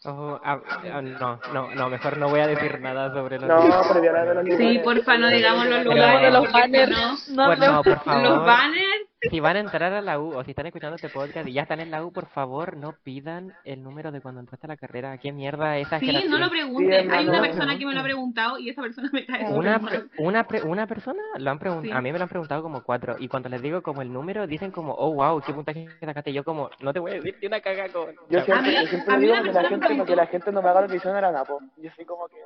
[0.04, 0.60] Oh, ah,
[0.92, 4.24] ah, no, no, no, mejor no voy a decir nada sobre los No, pero ya
[4.24, 4.82] de los Sí, lugares.
[4.84, 6.22] porfa, no digamos los Pero- lugares.
[6.22, 6.90] de los banners.
[7.30, 7.82] no- No, Bueno, no.
[7.82, 8.22] por favor.
[8.22, 11.48] Los banners si van a entrar a la U o si están escuchando este podcast
[11.48, 14.66] y ya están en la U, por favor, no pidan el número de cuando entraste
[14.66, 15.18] a la carrera.
[15.18, 16.30] ¿Qué mierda esa Sí, generación?
[16.32, 17.10] no lo pregunten.
[17.10, 19.78] Sí, Hay una persona que me lo ha preguntado y esa persona me cae Una,
[19.80, 21.98] pre- una, pre- una persona lo han preguntado, Sí.
[21.98, 24.46] a mí me lo han preguntado como cuatro, y cuando les digo como el número,
[24.46, 27.36] dicen como, oh wow, qué puntaje sacaste, y yo como, no te voy a decir
[27.40, 28.14] ni una caga con...
[28.30, 30.52] Yo siempre, mí- yo siempre a le mí digo que la gente, que la gente
[30.52, 31.58] no me haga lo que hicieron era napo.
[31.78, 32.36] Yo soy como que,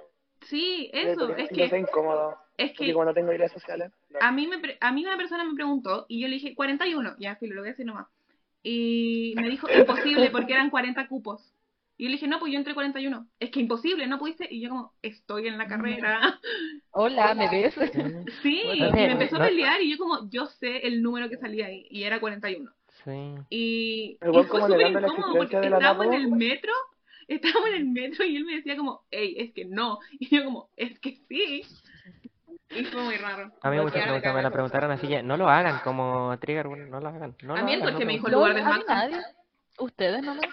[0.48, 1.26] Sí, eh, eso.
[1.26, 2.36] porque Es que, incómodo.
[2.56, 4.18] es Porque que cuando tengo ideas sociales, no.
[4.20, 7.14] a mí, me pre- a mí una persona me preguntó y yo le dije 41.
[7.18, 8.06] Ya, filo, lo voy a decir nomás.
[8.62, 11.52] Y me dijo, imposible, porque eran 40 cupos.
[11.98, 13.26] Y yo le dije, no, pues yo entré 41.
[13.40, 14.46] Es que imposible, no pudiste.
[14.50, 16.40] Y yo como, estoy en la carrera.
[16.92, 17.74] Hola, ¿me ves?
[18.42, 21.36] Sí, y me no- empezó a pelear y yo como, yo sé el número que
[21.36, 21.86] salía ahí.
[21.90, 22.70] Y era 41.
[23.04, 23.34] Sí.
[23.50, 26.72] Y, El y fue como súper incómodo porque estábamos en el metro,
[27.28, 29.98] estábamos en el metro y él me decía como, hey, es que no.
[30.18, 31.62] Y yo como, es que sí.
[32.70, 33.52] Y fue muy raro.
[33.62, 37.00] A mí ahora preguntas me la preguntaron así que no lo hagan como trigger, no
[37.00, 37.36] lo hagan.
[37.42, 38.84] No A lo mí el hagan, no me dijo el lugar Maxi.
[38.88, 39.16] nadie.
[39.78, 40.46] Ustedes nomás.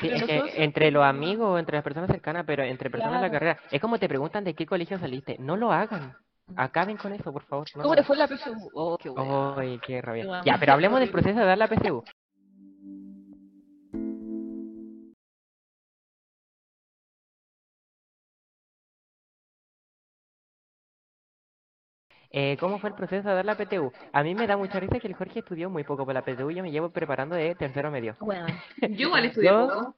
[0.00, 3.20] Sí, Entre es que entre los amigos o entre las personas cercanas, pero entre personas
[3.20, 3.56] de la Claro.
[3.56, 5.36] carrera, es como te preguntan de qué colegio saliste.
[5.40, 6.14] No lo hagan.
[6.56, 7.66] Acaben con eso, por favor.
[7.74, 8.70] No ¿Cómo le fue la PSU?
[8.72, 9.54] Oh, qué bueno.
[9.58, 10.42] Ay, qué rabia.
[10.44, 12.04] Ya, pero hablemos del proceso de dar la PSU.
[22.32, 23.92] Eh, ¿Cómo fue el proceso de dar la PTU?
[24.12, 26.50] A mí me da mucha risa que el Jorge estudió muy poco por la PTU,
[26.50, 28.16] yo me llevo preparando de tercero medio.
[28.20, 28.46] Bueno.
[28.80, 29.96] Yo igual estudié Yo- poco.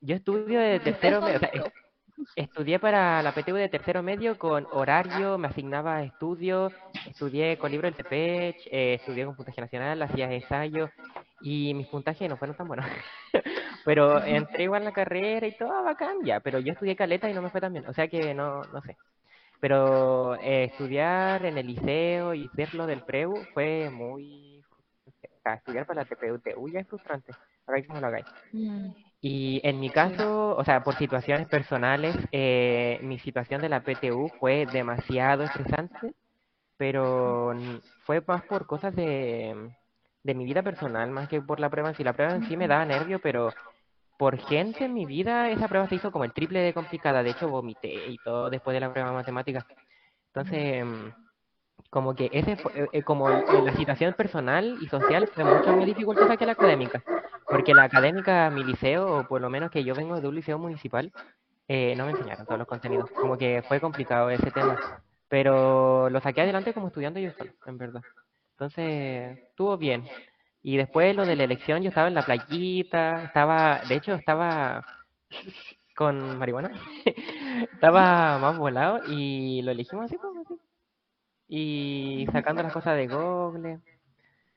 [0.00, 1.62] Yo estudio de tercero medio, o sea, es-
[2.36, 6.72] estudié para la PTU de tercero medio con horario, me asignaba estudios,
[7.06, 10.90] estudié con libro del TPECH, eh, estudié con puntaje nacional, hacía ensayos
[11.40, 12.86] y mis puntajes no fueron tan buenos.
[13.84, 17.34] pero entré igual en la carrera y todo bacán ya, pero yo estudié caleta y
[17.34, 18.96] no me fue tan bien, o sea que no, no sé.
[19.64, 24.62] Pero eh, estudiar en el liceo y hacerlo del PREU fue muy...
[25.06, 27.32] O sea, estudiar para la TPU ya es frustrante,
[27.66, 28.26] hagáis como lo hagáis.
[28.52, 28.88] Mm.
[29.22, 34.28] Y en mi caso, o sea, por situaciones personales, eh, mi situación de la PTU
[34.38, 36.12] fue demasiado estresante,
[36.76, 37.54] pero
[38.04, 39.70] fue más por cosas de,
[40.22, 42.04] de mi vida personal, más que por la prueba en sí.
[42.04, 43.48] La prueba en sí me daba nervio, pero
[44.16, 47.22] por gente en mi vida, esa prueba se hizo como el triple de complicada.
[47.22, 49.64] De hecho, vomité y todo después de la prueba de matemáticas.
[50.28, 51.08] Entonces, mm,
[51.90, 55.86] como que ese fue, eh, eh, como la situación personal y social fue mucho más
[55.86, 57.02] dificultosa que la académica.
[57.48, 60.58] Porque la académica, mi liceo, o por lo menos que yo vengo de un liceo
[60.58, 61.12] municipal,
[61.68, 63.10] eh, no me enseñaron todos los contenidos.
[63.10, 64.78] Como que fue complicado ese tema.
[65.28, 68.02] Pero lo saqué adelante como estudiante yo solo, en verdad.
[68.52, 70.04] Entonces, estuvo bien.
[70.66, 74.82] Y después lo de la elección, yo estaba en la playita, estaba, de hecho, estaba
[75.94, 76.70] con marihuana,
[77.74, 80.58] estaba más volado y lo elegimos así, pues, así.
[81.48, 83.80] Y sacando las cosas de Google.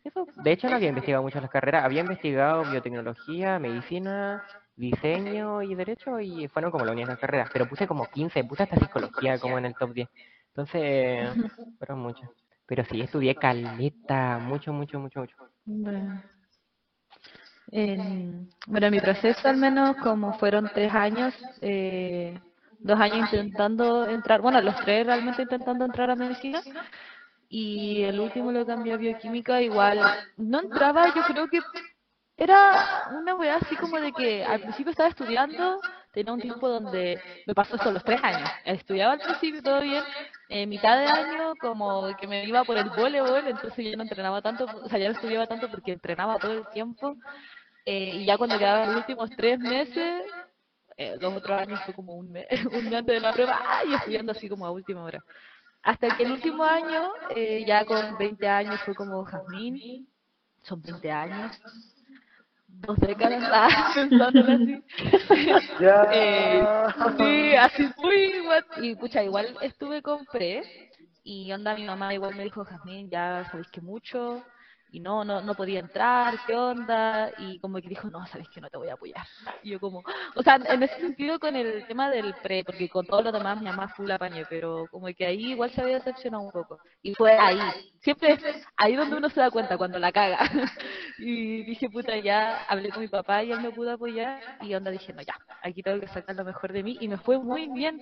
[0.02, 4.46] Eso, de hecho, no había investigado mucho las carreras, había investigado biotecnología, medicina,
[4.78, 8.78] diseño y derecho y fueron como las únicas carreras, pero puse como 15, puse hasta
[8.78, 10.10] psicología como en el top 10.
[10.56, 11.30] Entonces,
[11.78, 12.30] fueron muchas.
[12.68, 15.36] Pero sí, estudié caleta, mucho, mucho, mucho, mucho.
[15.66, 16.22] Bueno.
[17.72, 22.40] En, bueno, en mi proceso al menos, como fueron tres años, eh,
[22.80, 26.62] dos años intentando entrar, bueno, los tres realmente intentando entrar a medicina,
[27.50, 30.00] y el último lo cambié a bioquímica, igual
[30.38, 31.60] no entraba, yo creo que
[32.38, 35.80] era una weá así como de que al principio estaba estudiando,
[36.12, 40.04] tenía un tiempo donde me pasó eso los tres años, estudiaba al principio todo bien,
[40.50, 44.42] en mitad de año como que me iba por el voleibol, entonces yo no entrenaba
[44.42, 47.16] tanto, o sea, ya no estudiaba tanto porque entrenaba todo el tiempo,
[47.86, 50.26] eh, y ya cuando quedaban los últimos tres meses,
[50.98, 53.94] eh, los otros años fue como un mes, un mes antes de la prueba, ¡ay!
[53.94, 55.24] estudiando así como a última hora.
[55.84, 60.10] Hasta que el último año, eh, ya con 20 años, fue como Jazmín,
[60.64, 61.62] son 20 años,
[62.82, 64.84] dos décadas, ah, pensándolo así.
[65.80, 66.04] Ya.
[66.12, 66.64] Eh,
[67.18, 70.64] sí, así muy what- Y pucha, igual estuve con pre
[71.24, 74.44] y onda mi mamá igual me dijo, Jazmín, ya sabéis que mucho
[74.92, 77.32] y no, no, no podía entrar, ¿qué onda?
[77.38, 79.26] Y como que dijo, no, sabéis que no te voy a apoyar.
[79.64, 80.04] Y yo como,
[80.36, 83.60] o sea, en ese sentido con el tema del pre, porque con todo lo demás
[83.60, 86.80] mi mamá full apañé, pero como que ahí igual se había decepcionado un poco.
[87.02, 87.60] Y fue ahí,
[88.02, 88.38] siempre
[88.78, 90.40] ahí donde uno se da cuenta cuando la caga.
[91.20, 94.92] Y dije, puta, ya hablé con mi papá y él me pudo apoyar y onda
[94.92, 97.68] dije, no, ya, aquí tengo que sacar lo mejor de mí y me fue muy
[97.70, 98.00] bien.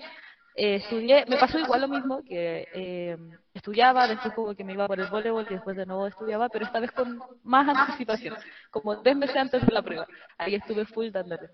[0.55, 3.17] Eh, estudié, me pasó igual lo mismo, que eh,
[3.65, 6.65] estudiaba, después como que me iba por el voleibol y después de nuevo estudiaba, pero
[6.65, 8.35] esta vez con más anticipación,
[8.69, 10.05] como tres meses antes de la prueba.
[10.37, 11.49] Ahí estuve full dándole.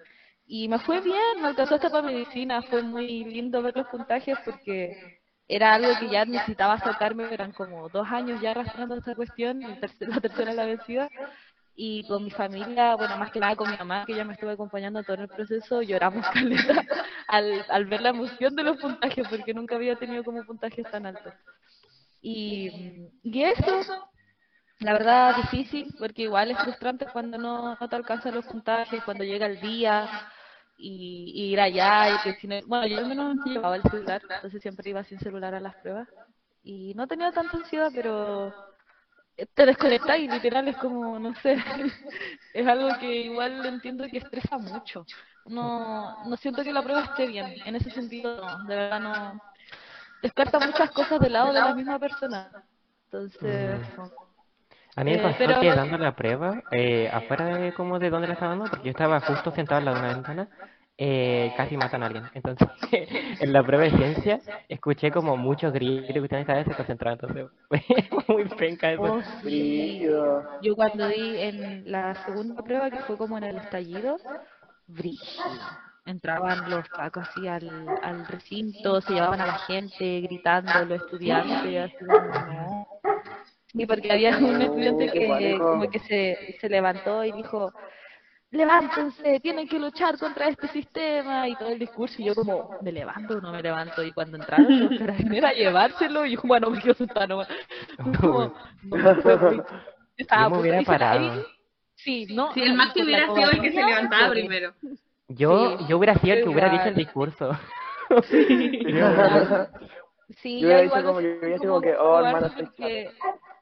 [0.45, 4.37] Y me fue bien, me alcanzó hasta para medicina, fue muy lindo ver los puntajes
[4.43, 9.61] porque era algo que ya necesitaba sacarme, eran como dos años ya arrastrando esta cuestión,
[9.61, 11.09] la tercera, la vencida,
[11.73, 14.49] y con mi familia, bueno, más que nada con mi mamá, que ya me estuvo
[14.49, 16.85] acompañando todo el proceso, lloramos caleta
[17.29, 21.05] al, al ver la emoción de los puntajes, porque nunca había tenido como puntajes tan
[21.05, 21.33] altos.
[22.21, 22.71] Y,
[23.23, 23.85] eso,
[24.79, 29.23] la verdad, difícil, porque igual es frustrante cuando no, no te alcanzan los puntajes, cuando
[29.23, 30.11] llega el día
[30.77, 32.11] y, ir allá.
[32.11, 35.03] Y que si no- bueno, yo al menos no llevaba el celular, entonces siempre iba
[35.03, 36.09] sin celular a las pruebas.
[36.63, 38.55] Y no tenía tanta ansiedad, pero
[39.53, 41.55] te desconectas y literal es como, no sé,
[42.53, 45.07] es algo que igual entiendo que estresa mucho.
[45.45, 49.41] No, no siento que la prueba esté bien, en ese sentido no, de verdad no.
[50.21, 52.49] Descarta muchas cosas del lado de la misma persona.
[53.05, 53.79] Entonces.
[54.95, 58.09] A mí me Eh, pasó pero- que dando la prueba, eh, afuera de como de
[58.09, 60.47] donde la estaba dando, porque yo estaba justo sentado al lado de una ventana,
[60.97, 62.25] eh, casi matan a alguien.
[62.33, 62.67] Entonces,
[63.39, 67.17] en la prueba de ciencia, escuché como muchos gritos y cuestiones cada vez se concentraban,
[67.21, 67.79] entonces fue
[68.27, 69.01] muy penca eso.
[69.01, 70.01] Oh, sí.
[70.61, 74.17] Yo cuando di en la segunda prueba, que fue como en el estallido,
[74.87, 75.45] brígido.
[76.11, 77.69] Entraban los pacos así al,
[78.03, 82.87] al recinto, se llevaban a la gente gritando, los estudiantes, así como, no.
[83.73, 87.71] Y porque había un estudiante que como que se, se levantó y dijo,
[88.51, 92.91] levántense, tienen que luchar contra este sistema y todo el discurso y yo como, ¿me
[92.91, 94.03] levanto o no me levanto?
[94.03, 97.47] Y cuando entraron los carabineros a llevárselo, y yo, bueno, me quedo sentada nomás.
[98.19, 99.61] Como, no, fue muy-
[100.17, 101.45] estaba Yo a me punto hubiera parado.
[101.95, 102.53] Sí, no.
[102.53, 104.73] Si el por la hubiera sido el que se levantaba primero.
[105.35, 107.51] Yo, Sí, yo hubiera sido el que hubiera dicho el discurso.
[110.41, 113.09] Sí, Yo hubiera dicho como hubiera sido como como que, oh, hermano, estoy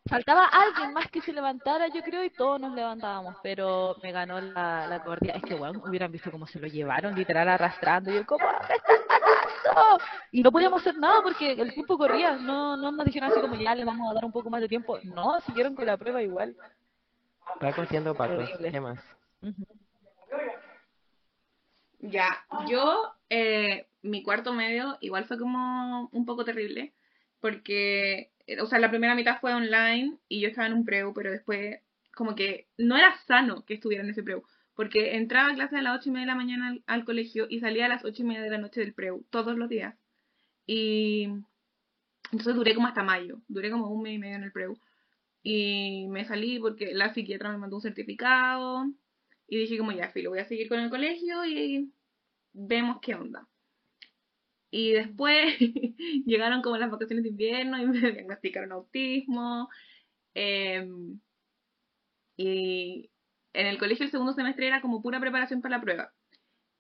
[0.08, 4.42] faltaba alguien más que se levantara, yo creo, y todos nos levantábamos, pero me ganó
[4.42, 5.34] la, la cobardía.
[5.34, 8.76] Es que, bueno, hubieran visto cómo se lo llevaron, literal, arrastrando, y yo, ¿cómo me
[8.76, 9.98] están?
[10.32, 13.56] Y no podíamos hacer nada porque el tiempo corría, no, no nos dijeron así como,
[13.56, 14.98] ya, le vamos a dar un poco más de tiempo.
[15.04, 16.56] No, siguieron con la prueba igual.
[17.60, 18.44] Paco siendo Paco.
[18.60, 19.00] ¿qué más?
[19.42, 19.66] Ujú.
[22.00, 26.94] Ya, yo, eh, mi cuarto medio igual fue como un poco terrible,
[27.42, 31.14] porque, eh, o sea, la primera mitad fue online y yo estaba en un preu,
[31.14, 31.80] pero después
[32.16, 34.44] como que no era sano que estuviera en ese preu,
[34.76, 37.60] porque entraba a clase a las ocho y media de la mañana al, colegio y
[37.60, 39.96] salía a las ocho y media de la noche del preu, todos los días.
[40.66, 41.30] Y
[42.32, 44.78] entonces duré como hasta mayo, duré como un mes y medio en el preu.
[45.44, 48.86] Y me salí porque la psiquiatra me mandó un certificado
[49.50, 51.92] y dije como ya, filo, voy a seguir con el colegio y
[52.54, 53.48] vemos qué onda.
[54.72, 55.58] Y después
[56.26, 59.70] llegaron como las vacaciones de invierno y me diagnosticaron autismo.
[60.34, 61.20] em,
[62.38, 63.12] y
[63.54, 66.14] en el colegio el segundo semestre era como pura preparación para la prueba.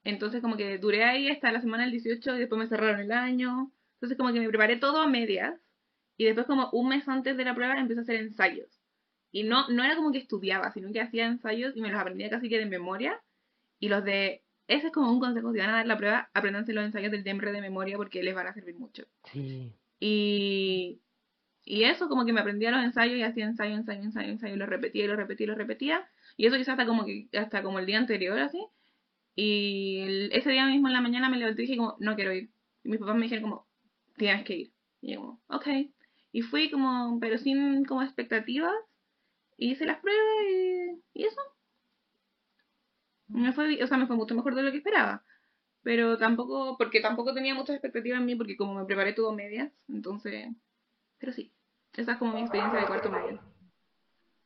[0.04, 3.12] Entonces como que duré ahí hasta la semana del 18 y después me cerraron el
[3.12, 3.72] año.
[3.96, 5.60] Entonces como que me preparé todo a medias.
[6.18, 8.79] Y después como un mes antes de la prueba empecé a hacer ensayos.
[9.32, 12.30] Y no, no era como que estudiaba, sino que hacía ensayos y me los aprendía
[12.30, 13.20] casi que de memoria.
[13.80, 14.44] Y los de...
[14.68, 17.24] Ese es como un consejo, si van a dar la prueba, apréndanse los ensayos del
[17.24, 19.04] DEMRE de memoria porque les van a servir mucho.
[19.32, 19.72] Sí.
[20.00, 21.00] Y,
[21.66, 24.58] y eso, como que me aprendía los ensayos y hacía ensayo, ensayo, ensayo, ensayo, y
[24.58, 26.08] lo repetía, y lo repetía, y lo repetía.
[26.38, 28.64] Y eso quizás hasta como, que, hasta como el día anterior, así.
[29.36, 32.34] Y el- ese día mismo en la mañana me levanté y dije como, no quiero
[32.34, 32.50] ir.
[32.84, 33.68] Y mis papás me dijeron como,
[34.18, 34.72] tienes que ir.
[35.02, 35.68] Y yo como, ok.
[36.32, 38.74] Y fui como, pero sin como expectativas.
[39.60, 41.42] Y hice las pruebas y, y eso.
[43.28, 45.22] Me fue, o sea, me fue mucho mejor de lo que esperaba.
[45.84, 49.72] Pero tampoco, porque tampoco tenía muchas expectativas en mí, porque como me preparé todo medias,
[49.90, 50.48] entonces,
[51.18, 51.54] pero sí,
[51.94, 53.40] esa es como mi experiencia de cuarto medio.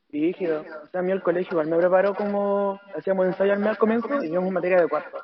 [0.09, 0.65] Rígido.
[0.83, 3.77] O sea, a mí el colegio igual me preparó como hacíamos ensayo al mes al
[3.77, 5.17] comienzo y teníamos materia de cuarto.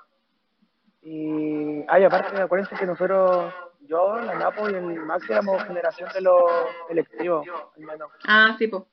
[1.01, 6.21] Y, ay, aparte, acuérdense que nosotros, yo, la Napo y el Max éramos generación de
[6.21, 6.51] los
[6.89, 8.11] electivos, al menos.
[8.23, 8.83] Ah, sí, pues.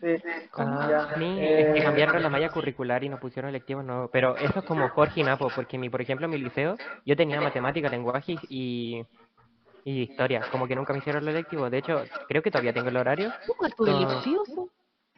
[0.00, 0.06] Sí.
[0.56, 3.84] Ah, Ya, a mí eh, es que cambiaron la malla curricular y nos pusieron electivos
[3.84, 6.76] nuevos, pero eso es como Jorge y Napo, porque mi, por ejemplo en mi liceo
[7.04, 9.04] yo tenía matemática, lenguaje y,
[9.84, 12.88] y historia, como que nunca me hicieron los electivos, de hecho creo que todavía tengo
[12.88, 13.30] el horario.
[13.46, 13.58] ¿Cómo
[14.54, 14.68] po?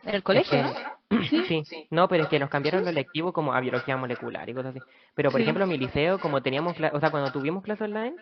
[0.02, 0.72] En el Es colegio, que- ¿no?
[1.48, 4.74] Sí, no, pero es que nos cambiaron los lectivos como a biología molecular y cosas
[4.74, 4.84] así.
[5.14, 5.42] Pero por Sí.
[5.44, 8.16] ejemplo en mi liceo, como teníamos, o sea, cuando tuvimos clase online,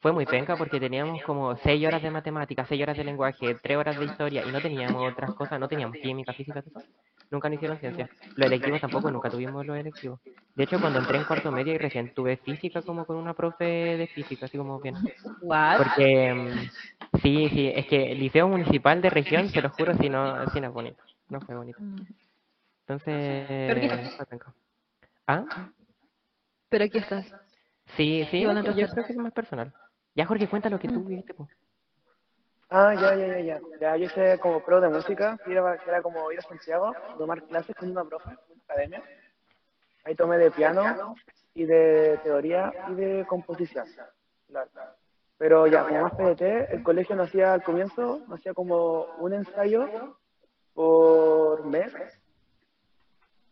[0.00, 3.76] fue muy penca porque teníamos como seis horas de matemática, seis horas de lenguaje, tres
[3.76, 6.82] horas de historia y no teníamos otras cosas, no teníamos química, física, todo.
[7.30, 8.08] Nunca nos hicieron ciencia.
[8.36, 10.20] Los electivos tampoco, nunca tuvimos los electivos.
[10.54, 13.64] De hecho, cuando entré en cuarto medio y recién tuve física como con una profe
[13.64, 14.94] de física, así como bien.
[15.40, 15.78] What?
[15.78, 20.08] Porque mm, sí, sí, es que el liceo municipal de región, se lo juro, si
[20.08, 21.02] no, si no es bonito.
[21.28, 21.78] No fue bonito.
[21.80, 21.96] Mm.
[22.86, 24.10] Entonces, ¿Pero qué?
[24.16, 24.54] fue penca.
[25.26, 25.44] ¿Ah?
[26.68, 27.26] Pero aquí estás.
[27.96, 29.72] Sí, sí, yo creo que es más personal.
[30.16, 31.46] Ya, Jorge, cuenta lo que tú viviste, po.
[32.70, 33.60] Ah, ya, ya, ya, ya.
[33.78, 37.42] Ya, yo hice como pro de música, que era, era como ir a Santiago, tomar
[37.42, 39.02] clases con una profe, en una academia.
[40.04, 41.14] Ahí tomé de piano
[41.52, 43.86] y de teoría y de composición.
[44.48, 44.70] Claro.
[45.36, 49.34] Pero ya, como más PDT, el colegio nos hacía al comienzo, nos hacía como un
[49.34, 50.16] ensayo
[50.72, 51.92] por mes.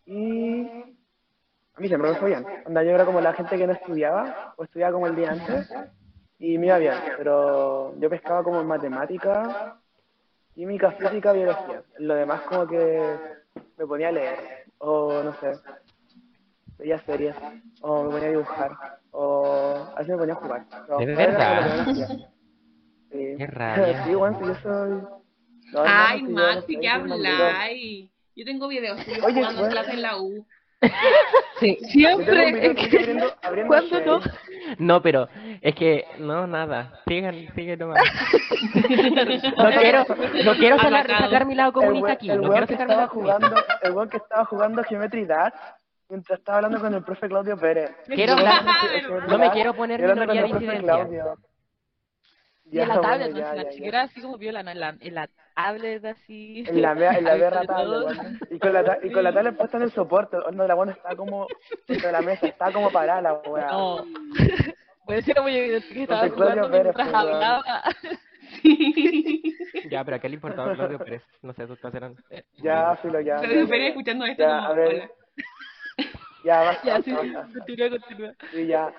[0.07, 0.62] Y
[1.74, 2.46] a mí siempre me fue bien.
[2.64, 5.70] Onda, yo era como la gente que no estudiaba, o estudiaba como el día antes,
[6.44, 6.94] y me iba bien.
[7.16, 9.76] Pero yo pescaba como en matemática,
[10.54, 11.83] química, física, biología.
[11.98, 13.16] Lo demás como que
[13.76, 15.52] me ponía a leer, o no sé,
[16.78, 17.35] veía series,
[17.80, 18.70] o me ponía a dibujar,
[19.12, 20.64] o a veces me ponía a jugar.
[20.88, 21.87] No, ¿De era verdad?
[21.94, 22.24] Sí.
[23.38, 24.04] Qué rabia.
[24.04, 24.90] Sí, bueno, si yo soy...
[25.72, 28.11] No, Ay, no, si Maxi, ¿qué habláis?
[28.37, 30.46] Yo tengo videos tuyos Oye, jugando clase en la U.
[31.59, 32.52] Sí, Yo tengo un siempre.
[32.52, 34.20] video es tuyo que- abriendo, abriendo ¿Cuándo no?
[34.79, 35.29] No, pero
[35.61, 36.92] es que, no, nada.
[37.07, 38.00] Sigan, sigue nomás.
[39.57, 40.05] No quiero,
[40.44, 42.31] no quiero sacar, mi lado comunista aquí.
[42.31, 45.53] el No weón quiero que sacar estaba jugando, el weón que estaba jugando Geometry Dash
[46.09, 47.90] mientras estaba hablando con el profe Claudio Pérez.
[48.07, 48.64] Quiero hablar-
[49.29, 50.81] no me quiero poner minoría disidencia.
[50.81, 51.37] Claudio.
[52.74, 54.02] Y en la Ya, tablet, bueno, no ya, sé, ya, la ya.
[54.02, 54.70] así como viola, ¿no?
[54.72, 56.64] En la, en la tablet así.
[56.66, 58.40] En la, mea- en la berra tablet, weón.
[58.50, 60.37] Y con la, y con la tablet puesta en el soporte.
[60.38, 61.46] Onda, la buena estaba como
[61.87, 63.68] dentro de la mesa, estaba como parada la weá.
[63.70, 64.04] No.
[65.06, 67.84] Puede ser muy evidente que estaba Entonces, Claudio jugando Pérez, mientras pues, hablaba.
[69.90, 71.22] Ya, pero ¿a qué le importaba Claudio Pérez?
[71.42, 72.16] No sé, sus clases eran...
[72.62, 73.37] Ya, filo, ya.
[73.37, 74.88] Claudio Pérez escuchando esto Ya, como, a ver.
[74.88, 75.10] hola.
[76.44, 77.58] Ya, basta, Ya, sí, basta, basta.
[77.58, 78.32] continúa, continúa.
[78.50, 78.92] Sí, ya.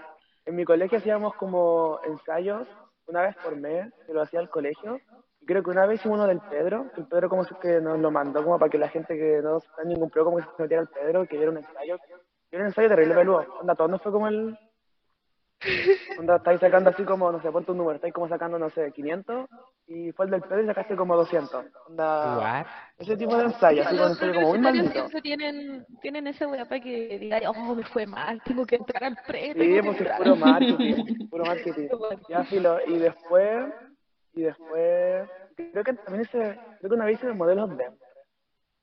[0.45, 2.67] En mi colegio hacíamos como ensayos
[3.07, 4.99] una vez por mes, que lo hacía el colegio.
[5.45, 8.43] Creo que una vez hicimos uno del Pedro, el Pedro como que nos lo mandó
[8.43, 10.81] como para que la gente que no está en ningún pro como que se metiera
[10.81, 11.97] al Pedro, que diera un ensayo.
[12.51, 13.45] Y era un ensayo terrible peludo.
[13.61, 14.57] Onda, todo no fue como el...
[16.17, 18.91] Onda, estáis sacando así como, no sé, ponte un número, estáis como sacando, no sé,
[18.91, 19.49] 500,
[19.87, 21.65] y fue el del Pedro y sacaste como 200.
[21.87, 22.65] Onda, What?
[22.99, 24.91] ese tipo de ensayo, así como ensayo como muy maldito.
[24.91, 29.03] siempre tienen, tienen esa weá para que digan, oh, me fue mal, tengo que entrar
[29.03, 30.17] al pre, Sí, pues es entrar".
[30.17, 30.77] puro marketing,
[31.29, 31.87] puro marketing.
[32.29, 33.65] Ya, filo, y después,
[34.33, 37.85] y después, creo que también hice, creo que una vez hice modelos de,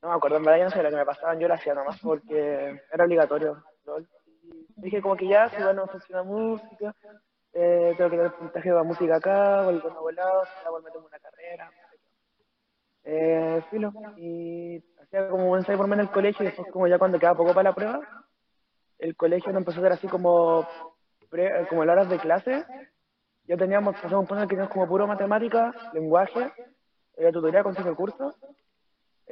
[0.02, 1.74] no me acuerdo, en verdad ya no sé lo que me pasaban, yo lo hacía
[1.74, 3.62] nomás porque era obligatorio.
[3.86, 4.06] ¿lol?
[4.82, 6.92] Dije como que ya, si bueno, funciona música,
[7.52, 10.68] eh, tengo que dar el puntaje de la música acá, o el con volado, si
[10.68, 11.72] voy a una carrera, no.
[13.04, 16.88] Eh, filo, y hacía como un ensayo por menos en el colegio, y después como
[16.88, 18.00] ya cuando quedaba poco para la prueba,
[18.98, 20.66] el colegio nos empezó a hacer así como,
[21.30, 22.64] pre- como en horas de clase,
[23.44, 26.52] ya teníamos, pasamos un punto que teníamos como puro matemática, lenguaje,
[27.16, 28.36] eh, tutoría con cinco cursos,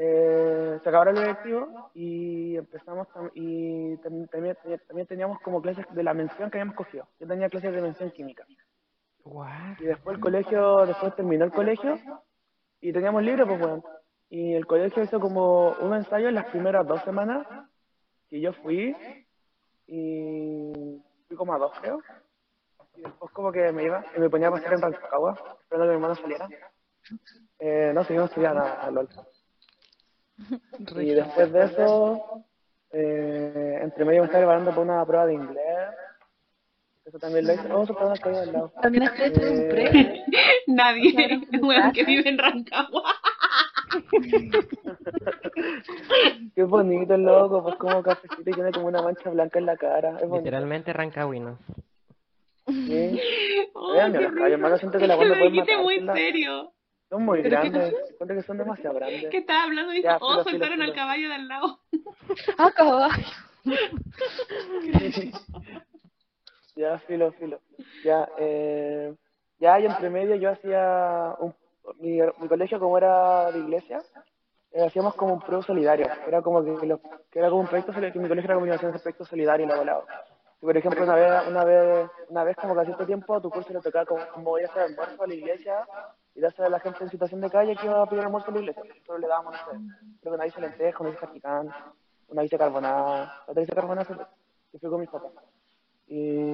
[0.03, 4.57] eh, se acabaron los electivos y empezamos y tam- también,
[4.89, 7.07] también teníamos como clases de la mención que habíamos cogido.
[7.19, 8.47] Yo tenía clases de mención química.
[9.25, 9.79] What?
[9.79, 11.99] Y después el colegio, después terminó el colegio
[12.81, 13.85] y teníamos libre, pues bueno.
[14.31, 17.47] Y el colegio hizo como un ensayo en las primeras dos semanas
[18.31, 18.97] que yo fui
[19.87, 22.01] y fui como a dos, creo.
[22.97, 25.89] Y después como que me iba y me ponía a pasar en Rancagua, esperando que
[25.89, 26.49] mi hermano saliera.
[27.59, 29.09] Eh, no, seguimos estudiando nada, LOL.
[30.97, 32.45] Y después de eso,
[32.93, 35.89] eh, entre medio me estaba preparando para una prueba de inglés.
[37.05, 37.73] Eso también lo hice.
[37.73, 38.73] Oh, eso al lado.
[38.81, 40.25] También has hecho un Eh, pre.
[40.67, 43.03] Nadie, un weón que vive en Rancagua.
[46.55, 49.77] Qué bonito el loco, pues como cafecito y tiene como una mancha blanca en la
[49.77, 50.19] cara.
[50.21, 50.31] Es.
[50.31, 51.59] Literalmente rancagüinos.
[52.67, 53.21] Sí.
[53.75, 56.73] Oh, Vean, los hermano, siento que la lo pueden dijiste matar, muy serio.
[57.11, 57.93] Son muy grandes.
[58.19, 59.29] Que son demasiado grandes.
[59.31, 61.81] Que estaba hablando y dijo, Ya, oh, filo, filo, soltaron al caballo de al lado.
[62.57, 63.25] Ah, caballo.
[66.77, 67.59] Ya, filo, filo.
[68.05, 69.15] Ya, eh,
[69.59, 71.55] ya, y entre medio yo hacía un,
[71.99, 74.01] mi, mi colegio como era de iglesia,
[74.73, 76.07] eh, hacíamos como un pro solidario.
[76.27, 78.67] Era como que, los- que era como un proyecto solidario, que mi colegio era como
[78.67, 80.07] una de proyecto solidario y lo volado.
[80.61, 83.51] Por ejemplo, una vez, una vez, una vez como que a cierto tiempo a tu
[83.51, 85.87] curso le tocaba como, como ir a hacer almuerzo a la iglesia
[86.35, 88.55] y darse a la gente en situación de calle que iba a pedir almuerzo a
[88.55, 88.83] la iglesia.
[88.85, 89.79] Nosotros le dábamos, no sé,
[90.21, 91.75] creo que una hice lenteja, una hice picante,
[92.29, 94.31] una hice carbonada, otra hice carbonada,
[94.73, 95.33] y fui con mis papás.
[96.07, 96.53] Y...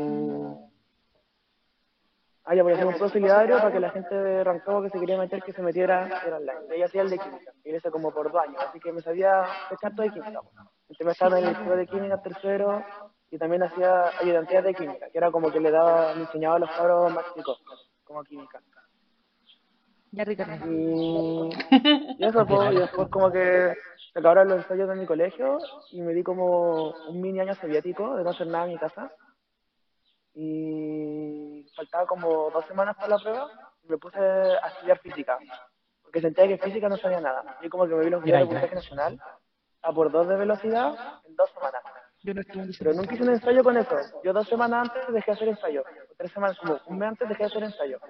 [2.48, 5.00] Ah, ya voy a hacer un solidario para que la gente de Rancagua que se
[5.00, 6.60] quería meter, que se metiera, era online.
[6.70, 9.02] Y ella hacía el de química, y hice como por dos años, así que me
[9.02, 10.40] sabía echar todo de química.
[10.82, 12.84] Entonces me estaba en el pro de química tercero,
[13.32, 16.58] y también hacía ayudantías de química, que era como que le daba, me enseñaba a
[16.60, 17.60] los cabros más chicos,
[18.04, 18.62] como química.
[20.16, 20.54] Ya, Ricardo.
[20.66, 21.50] Y,
[22.18, 23.76] y eso, pues, y después como que
[24.14, 25.58] acabaron los ensayos de mi colegio
[25.90, 29.12] y me di como un mini año soviético de no hacer nada en mi casa.
[30.32, 33.50] Y faltaba como dos semanas para la prueba
[33.82, 35.38] y me puse a estudiar física.
[36.02, 37.58] Porque sentía que física no sabía nada.
[37.60, 39.20] Y como que me vi los videos de puntaje nacional
[39.82, 40.94] a por dos de velocidad
[41.26, 41.82] en dos semanas.
[42.22, 42.40] Yo no
[42.78, 43.96] Pero nunca hice un ensayo con eso.
[44.24, 45.82] Yo dos semanas antes dejé de hacer ensayo.
[45.82, 48.00] O tres semanas, como un mes antes dejé de hacer ensayo.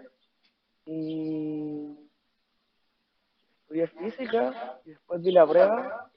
[0.86, 1.96] Y
[3.62, 6.10] estudié física y después di la prueba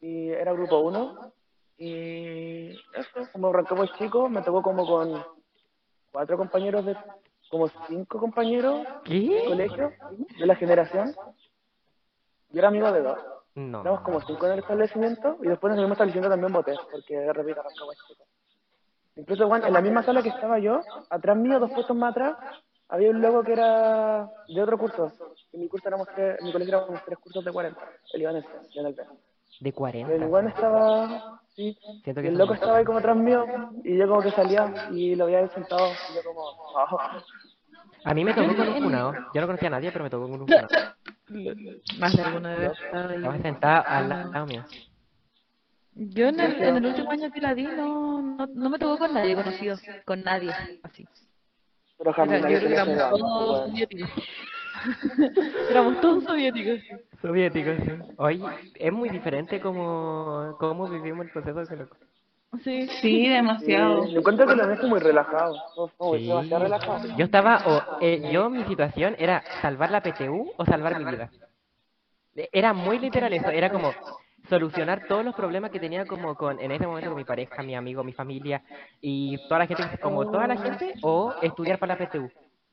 [0.00, 1.32] y era grupo 1
[1.78, 5.24] y eso, como arranqué muy chico, me tocó como con
[6.10, 6.96] cuatro compañeros de,
[7.50, 9.92] como cinco compañeros de colegio
[10.38, 11.14] de la generación.
[12.50, 13.18] Yo era amigo de dos.
[13.54, 13.80] No.
[13.80, 17.32] Éramos como cinco en el establecimiento y después en el mismo establecimiento también voté, porque
[17.32, 18.24] repito, arrancó muy chico.
[19.16, 20.80] Incluso, bueno, en la misma sala que estaba yo,
[21.10, 22.36] atrás mío, dos puestos más atrás,
[22.88, 25.12] había un loco que era de otro curso.
[25.52, 27.80] En mi curso éramos tres, en mi colegio éramos tres cursos de 40,
[28.12, 28.94] el Iván yo en el.
[28.94, 29.04] De
[29.60, 30.14] Y el 40.
[30.14, 33.44] Iván estaba, sí, Siento que el loco estaba ahí como atrás mío,
[33.82, 36.42] y yo como que salía, y lo ahí sentado, y yo como,
[36.76, 37.22] "Ah".
[38.04, 39.14] A mí me tocó con un funado.
[39.34, 40.68] Yo no conocía a nadie, pero me tocó con un funado.
[41.98, 42.72] Más de alguna vez.
[42.72, 44.64] estaba sentada al lado mío.
[45.94, 48.98] Yo en el, en el último año que la di no, no, no me tocó
[48.98, 51.06] con nadie conocido, con nadie, así.
[51.98, 54.10] Pero Era- jamás yo nadie éramos todos soviéticos.
[55.70, 56.80] éramos todos soviéticos.
[57.20, 57.90] Soviético, sí.
[58.16, 58.40] Oye,
[58.76, 61.96] es muy diferente como cómo vivimos el proceso de loco.
[62.64, 62.88] Sí.
[63.02, 64.06] Sí, demasiado.
[64.06, 66.28] Sí, yo encuentro que lo nuestro es muy relajado, fue fue Sí.
[66.28, 67.08] demasiado relajado.
[67.16, 71.30] Yo estaba, o, eh, yo mi situación era salvar la PTU o salvar mi vida.
[72.52, 73.92] Era muy literal eso, era como
[74.48, 77.74] solucionar todos los problemas que tenía como con, en ese momento con mi pareja, mi
[77.74, 78.62] amigo, mi familia
[79.00, 82.30] y toda la gente, como toda la gente, o estudiar para la PTU.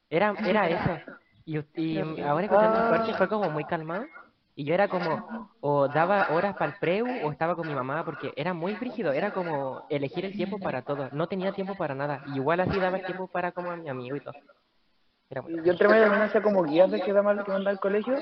[0.09, 1.11] Era, era eso.
[1.45, 4.05] Y, y ahora escuchando el parche fue como muy calmado.
[4.57, 8.05] Y yo era como, o daba horas para el preu o estaba con mi mamá,
[8.05, 11.09] porque era muy frígido, era como elegir el tiempo para todo.
[11.11, 12.23] No tenía tiempo para nada.
[12.27, 14.33] Y igual así daba el tiempo para como a mi amigo y todo.
[15.29, 15.55] Era muy...
[15.61, 18.17] Yo entre medio también hacía como guías de que daba que mandaba al colegio.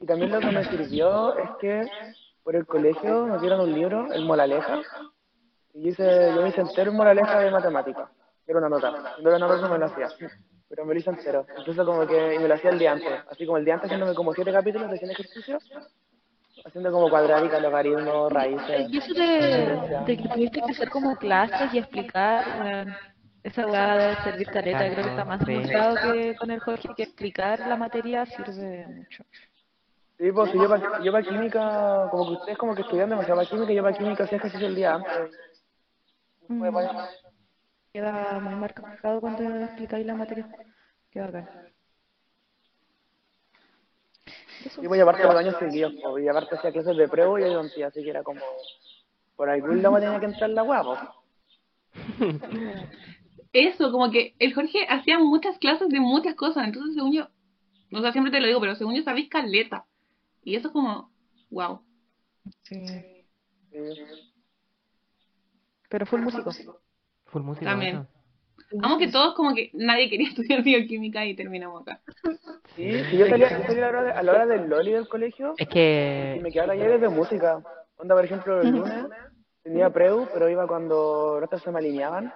[0.00, 1.86] Y también lo que me sirvió es que
[2.48, 4.78] por el colegio nos dieron un libro, el Moraleja.
[5.74, 8.10] Y yo, hice, yo me hice entero un Moraleja de matemática.
[8.46, 8.90] Era una nota.
[9.20, 10.08] No era una nota, no me lo hacía.
[10.66, 11.44] Pero me lo hice entero.
[11.58, 13.12] Incluso como que y me lo hacía el día antes.
[13.30, 15.70] Así como el día antes haciéndome como siete capítulos de 100 ejercicios.
[16.64, 18.88] Haciendo como cuadrática, logaritmos, raíces.
[18.88, 22.96] Y eso de, de que tuviste que hacer como clases y explicar, bueno,
[23.42, 25.52] esa weá de servir careta, creo que está más Sí.
[25.52, 29.22] demostrado que con el Jorge que explicar la materia sirve mucho.
[30.18, 33.38] Sí, pues si yo para yo pa química, como que ustedes como que estudian demasiado
[33.38, 35.30] para química, yo para química hacía ejercicio el día antes.
[36.48, 36.72] Mm.
[36.72, 37.08] Para-
[37.92, 40.48] Queda muy marcado cuando explicáis la materia.
[41.10, 41.48] Qué bacán.
[44.64, 44.80] Eso.
[44.82, 47.44] Sí, pues y aparte los años seguidos, po, y aparte hacía clases de prueba y
[47.44, 48.40] odontía, así que era como,
[49.36, 50.98] por algún lado tenía que entrar la hueá, po.
[53.52, 57.28] Eso, como que el Jorge hacía muchas clases de muchas cosas, entonces según yo,
[57.92, 59.86] o sea, siempre te lo digo, pero según yo sabéis caleta.
[60.48, 61.10] Y eso es como,
[61.50, 61.82] wow.
[62.62, 62.86] Sí.
[62.86, 63.78] Sí.
[65.90, 66.50] Pero fue músico.
[67.26, 67.66] Full música.
[67.66, 67.96] También.
[67.96, 68.06] eso.
[68.72, 72.00] Vamos que todos como que nadie quería estudiar bioquímica y terminamos acá.
[72.74, 74.92] Sí, si yo salía, yo salía a, la hora de- a la hora del loli
[74.92, 77.62] del colegio Es y que me quedaba las llaves de música.
[77.98, 79.04] Onda, por ejemplo, el lunes
[79.62, 82.32] tenía preu, pero iba cuando los otros se me alineaban.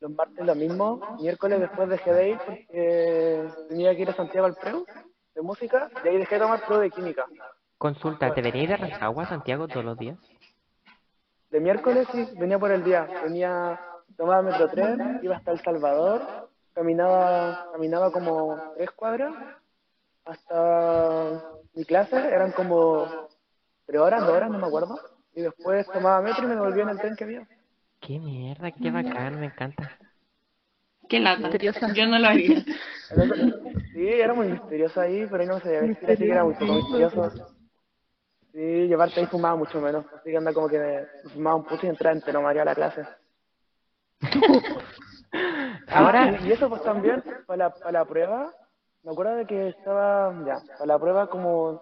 [0.00, 1.00] Los martes lo mismo.
[1.18, 4.84] Miércoles después dejé de ir porque tenía que ir a Santiago al preu
[5.38, 7.24] de música y ahí dejé de tomar preu de química.
[7.78, 10.18] consulta, ¿te venís de Rancagua a Santiago todos los días?
[11.50, 13.08] De miércoles sí, venía por el día.
[13.22, 13.80] Venía,
[14.16, 19.32] tomaba metro 3, iba hasta El Salvador, caminaba, caminaba como tres cuadras
[20.24, 21.42] hasta
[21.74, 23.06] mi clase, eran como
[23.86, 24.98] tres horas, dos horas, no me acuerdo.
[25.34, 27.48] Y después tomaba metro y me devolvía en el tren que había.
[28.00, 29.96] Qué mierda, qué bacán, me encanta.
[31.08, 31.42] Qué lata.
[31.42, 31.92] Misteriosa.
[31.94, 32.64] Yo no lo haría.
[33.92, 36.54] Sí, era muy misterioso ahí, pero ahí no me sabía vestir, así que era muy
[36.54, 37.54] poco misterioso.
[38.52, 41.64] Sí, y aparte ahí fumaba mucho menos, así que anda como que me fumaba un
[41.64, 43.04] puto y entraba entero María a la clase.
[45.88, 48.52] Ahora, Y eso pues también, para la, para la prueba,
[49.02, 51.80] me acuerdo de que estaba, ya, para la prueba como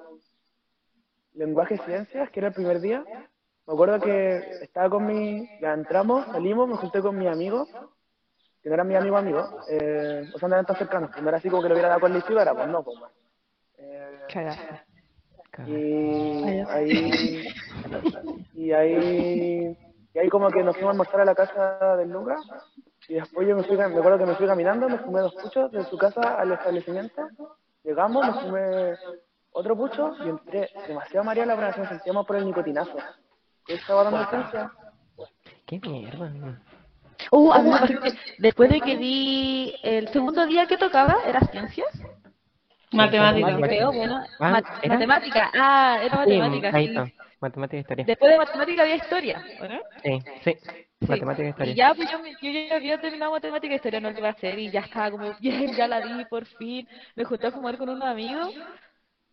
[1.34, 3.04] lenguaje y ciencias, que era el primer día,
[3.66, 7.66] me acuerdo que estaba con mi, ya entramos, salimos, me junté con mi amigo,
[8.66, 11.28] que no era mi amigo amigo, eh, o sea, no eran tan cercanos, pues no
[11.28, 12.98] era así como que lo hubiera dado con la era pues no, pues.
[13.78, 14.82] Eh, Cagaste.
[15.68, 17.46] y ahí
[18.54, 19.78] y ahí
[20.12, 22.40] y ahí como que nos fuimos a almorzar a la casa del Lucas
[23.06, 25.70] y después yo me fui me acuerdo que me fui caminando me fumé dos puchos
[25.70, 27.22] de su casa al establecimiento
[27.84, 28.94] llegamos me fumé
[29.52, 32.96] otro pucho y entré demasiado mareado en la operación sentíamos por el nicotinazo
[33.68, 34.72] Yo estaba dando ciencia
[35.66, 36.32] qué mierda.
[37.30, 41.16] Uh, a mí me pasó que después de que di el segundo día que tocaba,
[41.26, 41.88] ¿era ciencias?
[42.92, 43.90] Matemática.
[43.90, 44.24] Bueno.
[44.40, 45.50] Ah, matemática.
[45.54, 46.72] Ah, era Sí, matemática,
[47.04, 47.14] sí.
[47.40, 48.04] Matemática e historia.
[48.06, 49.80] Después de matemática había historia, ¿o ¿no?
[50.02, 50.54] Sí, sí.
[51.00, 51.06] Sí.
[51.08, 51.74] Matemática e Y historia.
[51.74, 54.58] ya, pues yo, yo ya había terminado matemática y historia, no lo iba a hacer
[54.58, 56.88] y ya estaba como, bien, ya la di por fin.
[57.14, 58.54] Me junté a fumar con unos amigos.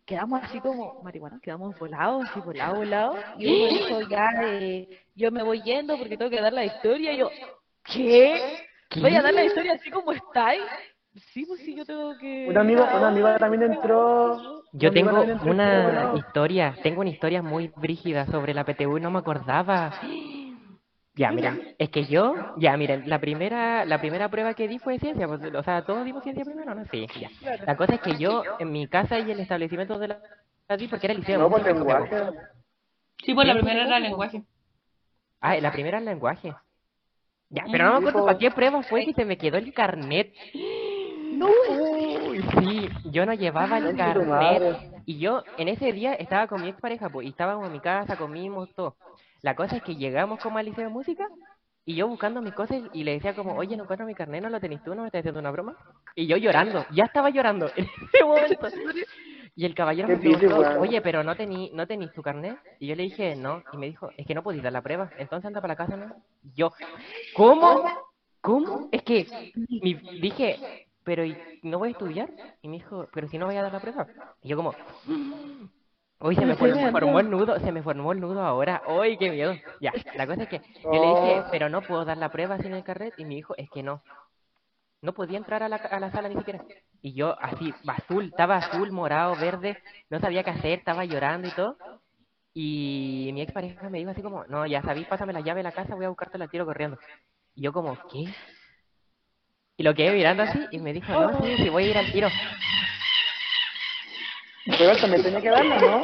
[0.04, 3.16] Quedamos así como, marihuana, quedamos volados, así volados, volados.
[3.38, 7.12] Y uno dijo, ya, eh, yo me voy yendo porque tengo que dar la historia.
[7.12, 7.30] Y yo,
[7.84, 8.66] ¿qué?
[9.00, 10.62] ¿Voy a dar la historia así como estáis?
[11.32, 12.46] Sí, pues sí, yo tengo que...
[12.48, 14.62] Un amigo, una amiga también entró.
[14.72, 18.98] Yo un amigo tengo entró una historia, tengo una historia muy brígida sobre la PTU
[18.98, 19.92] y no me acordaba.
[21.16, 24.94] Ya, miren, es que yo, ya, miren, la primera, la primera prueba que di fue
[24.94, 26.84] de ciencia, pues, o sea, todos dimos ciencia primero, ¿no?
[26.90, 27.30] Sí, ya.
[27.64, 30.20] La cosa es que yo, en mi casa y el establecimiento de la,
[30.68, 31.38] la di porque era el liceo.
[31.38, 32.16] No, por música, lenguaje.
[33.24, 34.02] Sí, pues la primera pues, era pues.
[34.02, 34.42] lenguaje.
[35.40, 36.54] Ah, la primera es lenguaje.
[37.54, 40.34] Ya, pero no me acuerdo para qué prueba fue que se me quedó el carnet.
[41.34, 41.48] No.
[42.58, 44.76] Sí, yo no llevaba el carnet.
[45.06, 48.16] Y yo en ese día estaba con mi expareja, pues, y estábamos en mi casa,
[48.16, 48.96] comimos todo.
[49.42, 51.28] La cosa es que llegamos como al liceo de música
[51.84, 54.48] y yo buscando mis cosas y le decía como, oye, no encuentro mi carnet, ¿no
[54.48, 54.94] lo tenés tú?
[54.94, 55.76] ¿No me estás haciendo una broma?
[56.16, 58.68] Y yo llorando, ya estaba llorando en ese momento.
[59.56, 60.78] Y el caballero me preguntó, weón.
[60.78, 62.58] oye, pero no tení, no tenís tu carnet.
[62.80, 63.62] Y yo le dije, no.
[63.72, 65.10] Y me dijo, es que no podéis dar la prueba.
[65.18, 66.14] Entonces anda para la casa, ¿no?
[66.54, 66.72] Yo,
[67.36, 67.84] ¿cómo?
[68.40, 68.88] ¿Cómo?
[68.92, 72.30] Es que dije, pero ¿y no voy a estudiar?
[72.62, 74.06] Y me dijo, pero si no voy a dar la prueba.
[74.42, 74.74] Y yo como,
[76.20, 78.82] Uy, se me formó, formó el nudo, se me formó el nudo ahora.
[78.88, 79.54] Uy, qué miedo.
[79.80, 81.48] Ya, la cosa es que yo le dije, Oh.
[81.50, 83.12] pero no puedo dar la prueba sin el carnet.
[83.18, 84.02] Y me dijo, es que no.
[85.04, 86.64] No podía entrar a la, a la sala ni siquiera.
[87.02, 89.76] Y yo así, azul, estaba azul, morado, verde,
[90.08, 91.76] no sabía qué hacer, estaba llorando y todo.
[92.54, 95.72] Y mi expareja me dijo así como, no, ya sabís, pásame la llave de la
[95.72, 96.98] casa, voy a buscarte la tiro corriendo.
[97.54, 98.34] Y yo como, ¿qué?
[99.76, 102.10] Y lo quedé mirando así y me dijo, no, sí, sí, voy a ir al
[102.10, 102.28] tiro.
[104.64, 105.98] Pero también tenía que darla, ¿no?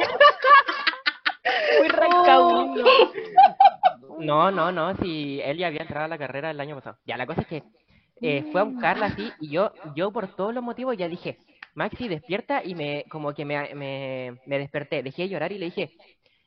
[1.79, 2.85] Muy rancagüino.
[4.19, 6.99] No, no, no, si él ya había entrado a la carrera el año pasado.
[7.07, 7.63] Ya, la cosa es que
[8.21, 11.37] eh, fue a buscarla así y yo, yo por todos los motivos ya dije,
[11.73, 15.65] Maxi, despierta y me, como que me, me, me desperté, dejé de llorar y le
[15.65, 15.91] dije,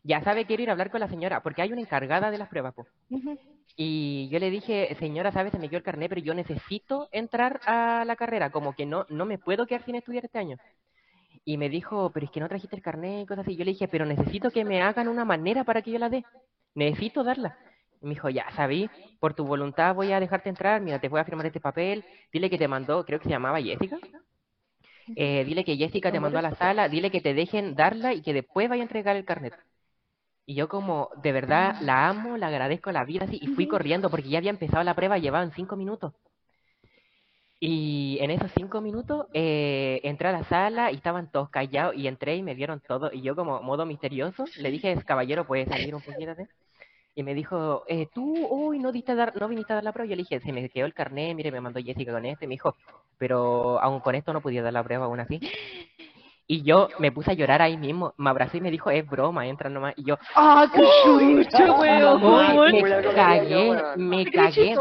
[0.03, 2.49] ya sabe, quiero ir a hablar con la señora, porque hay una encargada de las
[2.49, 2.87] pruebas, po.
[3.77, 7.61] Y yo le dije, señora, sabe, se me quedó el carnet, pero yo necesito entrar
[7.67, 10.59] a la carrera, como que no, no me puedo quedar sin estudiar este año.
[11.45, 13.57] Y me dijo, pero es que no trajiste el carnet y cosas así.
[13.57, 16.25] Yo le dije, pero necesito que me hagan una manera para que yo la dé.
[16.75, 17.59] Necesito darla.
[18.05, 21.21] Y me dijo, ya, sabí, por tu voluntad voy a dejarte entrar, mira, te voy
[21.21, 23.97] a firmar este papel, dile que te mandó, creo que se llamaba Jessica.
[25.17, 28.21] Eh, dile que Jessica te mandó a la sala, dile que te dejen darla y
[28.21, 29.55] que después vaya a entregar el carnet.
[30.45, 34.11] Y yo como, de verdad, la amo, la agradezco la vida, así, y fui corriendo
[34.11, 36.13] porque ya había empezado la prueba, llevaban cinco minutos.
[37.59, 42.07] Y en esos cinco minutos eh, entré a la sala y estaban todos callados y
[42.07, 43.11] entré y me vieron todo.
[43.13, 46.35] Y yo como modo misterioso le dije, caballero, ¿puedes salir un poquito?
[46.35, 46.49] de-?"
[47.17, 49.93] Y me dijo, eh, tú, uy, no, diste a dar, no viniste a dar la
[49.93, 50.09] prueba.
[50.09, 52.45] Yo le dije, se me quedó el carnet, mire, me mandó Jessica con este.
[52.45, 52.75] Y me dijo,
[53.19, 55.41] pero aún con esto no podía dar la prueba aún así.
[56.47, 59.47] Y yo me puse a llorar ahí mismo, me abrazó y me dijo, es broma,
[59.47, 59.95] entra nomás.
[59.97, 62.73] Y yo, ¡Ah, qué chucha, "Uy, weón!
[62.83, 64.75] me cagué, me ¡Qué cagué.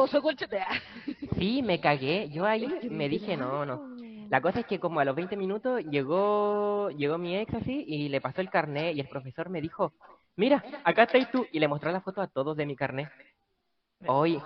[1.38, 2.30] Sí, me cagué.
[2.32, 3.94] Yo ahí me dije, no, no.
[4.30, 8.10] La cosa es que como a los 20 minutos llegó, llegó mi ex así y
[8.10, 9.94] le pasó el carnet y el profesor me dijo,
[10.36, 11.46] mira, acá estáis tú.
[11.52, 13.10] Y le mostró la foto a todos de mi carnet.
[14.08, 14.42] Hoy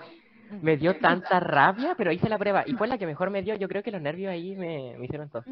[0.62, 3.54] me dio tanta rabia, pero hice la prueba y fue la que mejor me dio.
[3.56, 5.42] Yo creo que los nervios ahí me, me hicieron todo.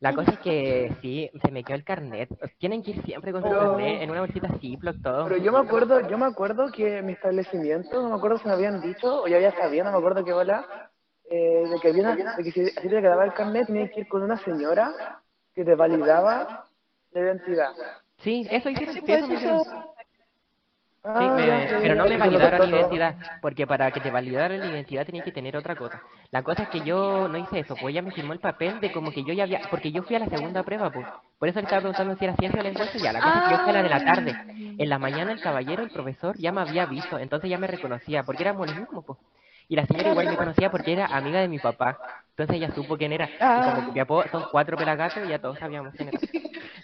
[0.00, 2.28] La cosa es que sí, se me quedó el carnet.
[2.58, 5.24] Tienen que ir siempre con su Pero- carnet en una bolsita Ziploc, todo.
[5.24, 8.46] Pero yo me acuerdo, yo me acuerdo que en mi establecimiento, no me acuerdo si
[8.46, 10.90] me habían dicho, o ya había sabido, no me acuerdo qué hola,
[11.30, 14.00] eh, de que había una- de que si así te quedaba el carnet, tenías que
[14.00, 15.22] ir con una señora
[15.54, 16.66] que te validaba
[17.12, 17.72] la identidad.
[18.18, 18.94] Sí, eso hicieron.
[18.94, 19.62] sí, eso me hicieron.
[19.62, 19.72] Sí,
[21.08, 25.06] Ah, me- pero no me validaron la identidad, porque para que te validaran la identidad
[25.06, 26.02] tenías que tener otra cosa.
[26.32, 28.90] La cosa es que yo no hice eso, pues ella me firmó el papel de
[28.90, 31.06] como que yo ya había, porque yo fui a la segunda prueba, pues.
[31.38, 33.50] Por eso le estaba preguntando si era ciencia o lenguaje, ya, la cosa es que
[33.50, 34.36] yo fui a la de la tarde.
[34.78, 38.24] En la mañana el caballero, el profesor, ya me había visto, entonces ya me reconocía,
[38.24, 39.18] porque éramos los mismos, pues.
[39.68, 41.98] Y la señora igual me conocía porque era amiga de mi papá.
[42.30, 43.28] Entonces ella supo quién era.
[43.28, 46.20] Y como Copiapó son cuatro pelagatos y ya todos sabíamos quién era.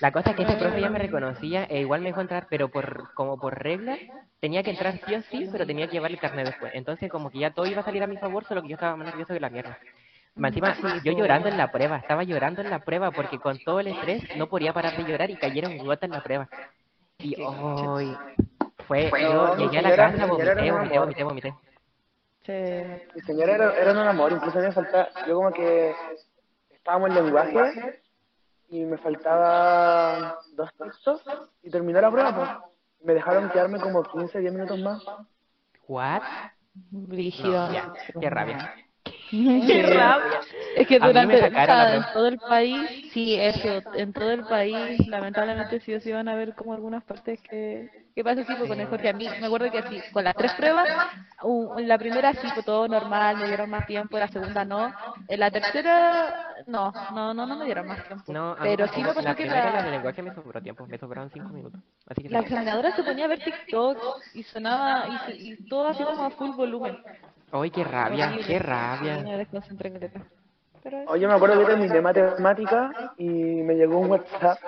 [0.00, 2.68] La cosa es que ese profe ya me reconocía e igual me dejó entrar, pero
[2.68, 3.98] por como por regla
[4.40, 6.72] tenía que entrar sí o sí, pero tenía que llevar el carnet después.
[6.74, 8.96] Entonces como que ya todo iba a salir a mi favor, solo que yo estaba
[8.96, 9.78] más nervioso que la mierda.
[10.34, 10.74] Encima,
[11.04, 14.24] yo llorando en la prueba, estaba llorando en la prueba porque con todo el estrés
[14.36, 16.48] no podía parar de llorar y cayeron gotas en la prueba.
[17.18, 18.16] Y hoy
[18.88, 21.54] fue, yo llegué a la casa, vomité, vomité, vomité, vomité.
[22.44, 22.52] Sí.
[23.14, 25.94] Mi señora era, era un amor, incluso a mí me faltaba, yo como que
[26.70, 28.02] estábamos en lenguaje
[28.68, 31.22] y me faltaba dos textos
[31.62, 32.72] y terminó la prueba, pues.
[33.04, 35.02] Me dejaron quedarme como 15, 10 minutos más.
[35.88, 36.22] ¿What?
[36.90, 37.68] Brígido.
[37.68, 38.74] No, ya, qué rabia.
[39.30, 40.40] Qué rabia.
[40.76, 44.30] Es que durante, o sacaron sea, la en todo el país, sí, eso, en todo
[44.30, 48.42] el país, lamentablemente sí o sí van a ver como algunas partes que, que pasa
[48.44, 49.08] pues, con el Jorge.
[49.08, 50.88] A mí me acuerdo que así, con las tres pruebas,
[51.78, 54.92] la primera sí fue todo normal, me dieron más tiempo, la segunda no.
[55.28, 58.32] En la tercera, no, no, no, no me dieron más tiempo.
[58.32, 60.86] No, Pero sí me pasó la que primera, la de la, lenguaje, me sobró tiempo.
[60.86, 61.80] Me sobraron cinco minutos.
[62.06, 62.44] Así que la sí.
[62.46, 63.98] examinadora se ponía a ver TikTok
[64.34, 66.98] y sonaba, y, y todo así como a full volumen.
[67.52, 68.32] ¡Ay, qué rabia!
[68.36, 69.24] ¡Qué Sí, rabia!
[71.06, 74.58] Oye, me acuerdo que terminé matemática y me llegó un WhatsApp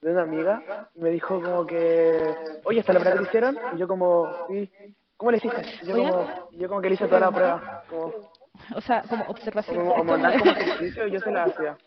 [0.00, 2.34] de una amiga y me dijo como que,
[2.64, 3.58] oye, ¿esta es la prueba que te hicieron?
[3.74, 4.70] Y yo como, sí,
[5.16, 5.62] ¿cómo le hiciste?
[5.82, 8.12] Y yo como, y yo como que le hice toda la prueba, como,
[8.74, 9.76] O sea, como observación.
[9.76, 11.78] como, como andar como ejercicio y yo se la hacía.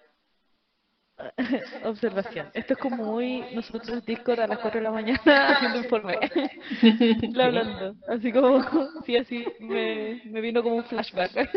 [1.84, 2.50] Observación.
[2.54, 6.18] Esto es como muy nosotros Discord a las 4 de la mañana haciendo informe.
[7.32, 7.96] Bla, hablando.
[8.08, 8.64] Así como,
[9.06, 11.50] sí, así me, me vino como un flashback.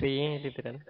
[0.00, 0.84] Sí, literal.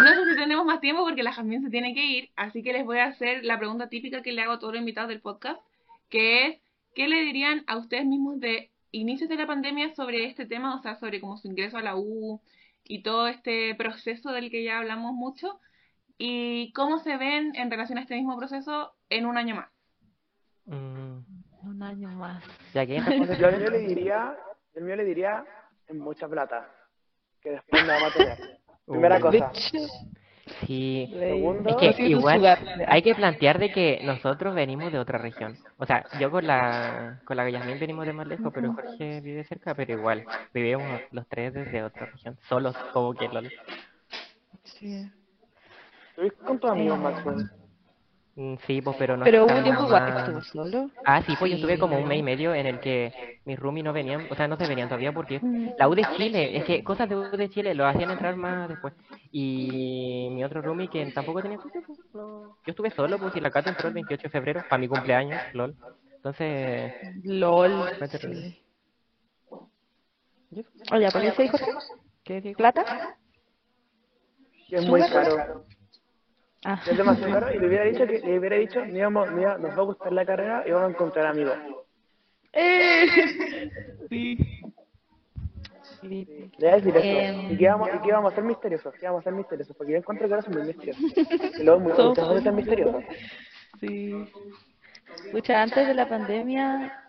[0.00, 2.72] No sé si tenemos más tiempo porque la Jasmine se tiene que ir, así que
[2.72, 5.20] les voy a hacer la pregunta típica que le hago a todos los invitados del
[5.20, 5.60] podcast,
[6.08, 6.60] que es,
[6.94, 10.78] ¿qué le dirían a ustedes mismos de inicios de la pandemia sobre este tema, o
[10.82, 12.40] sea, sobre como su ingreso a la U
[12.82, 15.60] y todo este proceso del que ya hablamos mucho,
[16.18, 19.70] y cómo se ven en relación a este mismo proceso en un año más?
[20.66, 21.18] Mm,
[21.62, 22.42] Un año más.
[22.72, 22.96] ya que
[23.40, 24.36] yo le diría,
[24.74, 25.44] el mío le diría,
[25.88, 26.68] en mucha plata,
[27.40, 28.63] que después me vamos a tener.
[28.86, 29.52] Primera cosa.
[30.66, 31.10] Sí.
[31.18, 32.44] Segundo, Es que tu igual
[32.86, 35.56] hay que plantear de que nosotros venimos de otra región.
[35.78, 39.44] O sea, yo con la con la Yasmin venimos de más lejos, pero Jorge vive
[39.44, 43.50] cerca, pero igual vivimos los tres desde otra región, solos como que lol.
[44.64, 45.10] Sí.
[46.10, 47.50] ¿estuviste con tus amigos, Maxwell?
[48.36, 50.90] Mm, Sí, pues, pero no Pero hubo un tiempo igual que más- estuvo solo.
[51.04, 53.12] Ah, sí, pues yo estuve como un mes y medio en el que
[53.44, 55.68] mis roomies no venían, o sea, no se venían todavía porque Mm.
[55.76, 58.68] la U de Chile, es que cosas de U de Chile lo hacían entrar más
[58.68, 58.94] después.
[59.30, 61.74] Y mi otro roomie que tampoco tenía pues,
[62.12, 62.56] no.
[62.66, 65.40] Yo estuve solo, pues, y la Cata entró el 28 de febrero, para mi cumpleaños,
[65.52, 65.76] lol.
[66.16, 66.92] Entonces,
[67.24, 67.96] LOL.
[67.98, 68.58] fue terrible.
[70.52, 70.64] Sí.
[70.92, 71.56] Oye, ¿por qué se dijo
[72.24, 72.56] ¿Qué digo?
[72.56, 73.16] plata?
[74.68, 75.66] Que es muy caro.
[76.64, 76.80] Ah.
[76.90, 79.82] Es demasiado caro y le hubiera dicho que le hubiera dicho, "Mira, mira, nos va
[79.82, 81.56] a gustar la carrera y vamos a encontrar amigos.
[82.52, 83.06] Eh.
[84.10, 84.38] Sí.
[86.00, 86.26] Sí.
[86.58, 87.06] Le voy a decir eso.
[87.06, 87.52] Em.
[87.52, 88.94] ¿Y qué vamos, y qué vamos a hacer misteriosos?
[88.94, 89.76] ¿Qué vamos a hacer misteriosos?
[89.76, 91.02] Porque yo encuentro que ahora son muy misteriosos.
[91.58, 93.04] Y luego muy, Son- muchas veces son misteriosos.
[93.80, 94.24] Sí.
[95.32, 97.02] Pucha, antes de la pandemia,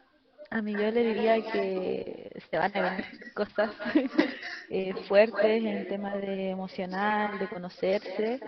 [0.49, 3.71] a mí yo le diría que se van a venir cosas
[4.69, 8.39] eh, fuertes en tema de emocional, de conocerse,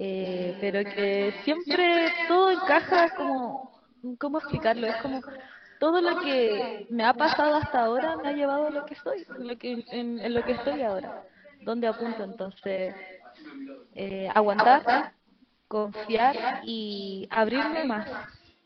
[0.00, 3.72] eh, pero que siempre todo encaja como,
[4.20, 4.86] ¿cómo explicarlo?
[4.86, 5.20] Es como
[5.80, 9.26] todo lo que me ha pasado hasta ahora me ha llevado a lo que soy,
[9.38, 11.24] lo que, en, en lo que estoy ahora,
[11.62, 12.22] donde apunto.
[12.22, 12.94] Entonces,
[13.96, 15.12] eh, aguantar,
[15.66, 18.08] confiar y abrirme más,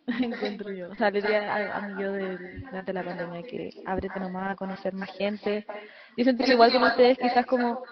[0.20, 0.90] encuentro yo.
[0.90, 4.50] O sea, le diría a, a mi yo de, durante la pandemia que ábrete nomás
[4.50, 5.64] a conocer más gente.
[6.14, 7.82] Yo que igual con ustedes quizás como,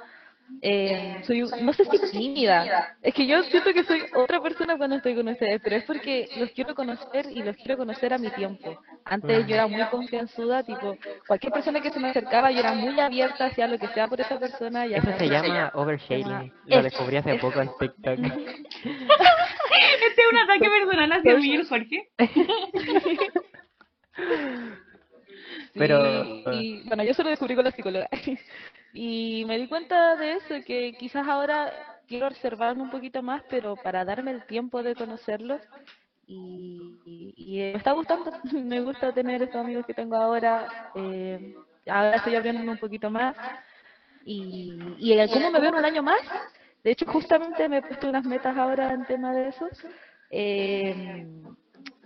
[0.62, 4.96] eh, soy, no sé si tímida, es que yo siento que soy otra persona cuando
[4.96, 8.28] estoy con ustedes, pero es porque los quiero conocer y los quiero conocer a mi
[8.30, 8.78] tiempo.
[9.05, 10.96] Antes yo era muy confianzuda, tipo,
[11.26, 14.20] cualquier persona que se me acercaba, yo era muy abierta hacia lo que sea por
[14.20, 14.86] esa persona.
[14.86, 16.53] Ya Eso se llama oversharing.
[16.66, 18.18] Lo Es- descubrí hace poco en TikTok.
[20.03, 22.09] Este es un ataque personal hacia mí, Jorge.
[25.74, 28.08] Pero- y bueno, yo se lo descubrí con la psicóloga.
[28.92, 31.72] Y me di cuenta de eso, que quizás ahora
[32.08, 35.60] quiero observarme un poquito más, pero para darme el tiempo de conocerlos.
[36.26, 40.68] Y, y- y me está gustando, me gusta tener estos amigos que tengo ahora.
[40.94, 41.54] eh,
[41.86, 43.36] ahora estoy abriéndome un poquito más.
[44.24, 46.20] Y, y el cómo me veo en un año más.
[46.84, 49.68] De hecho, justamente me he puesto unas metas ahora en tema de eso.
[50.30, 50.94] Eh,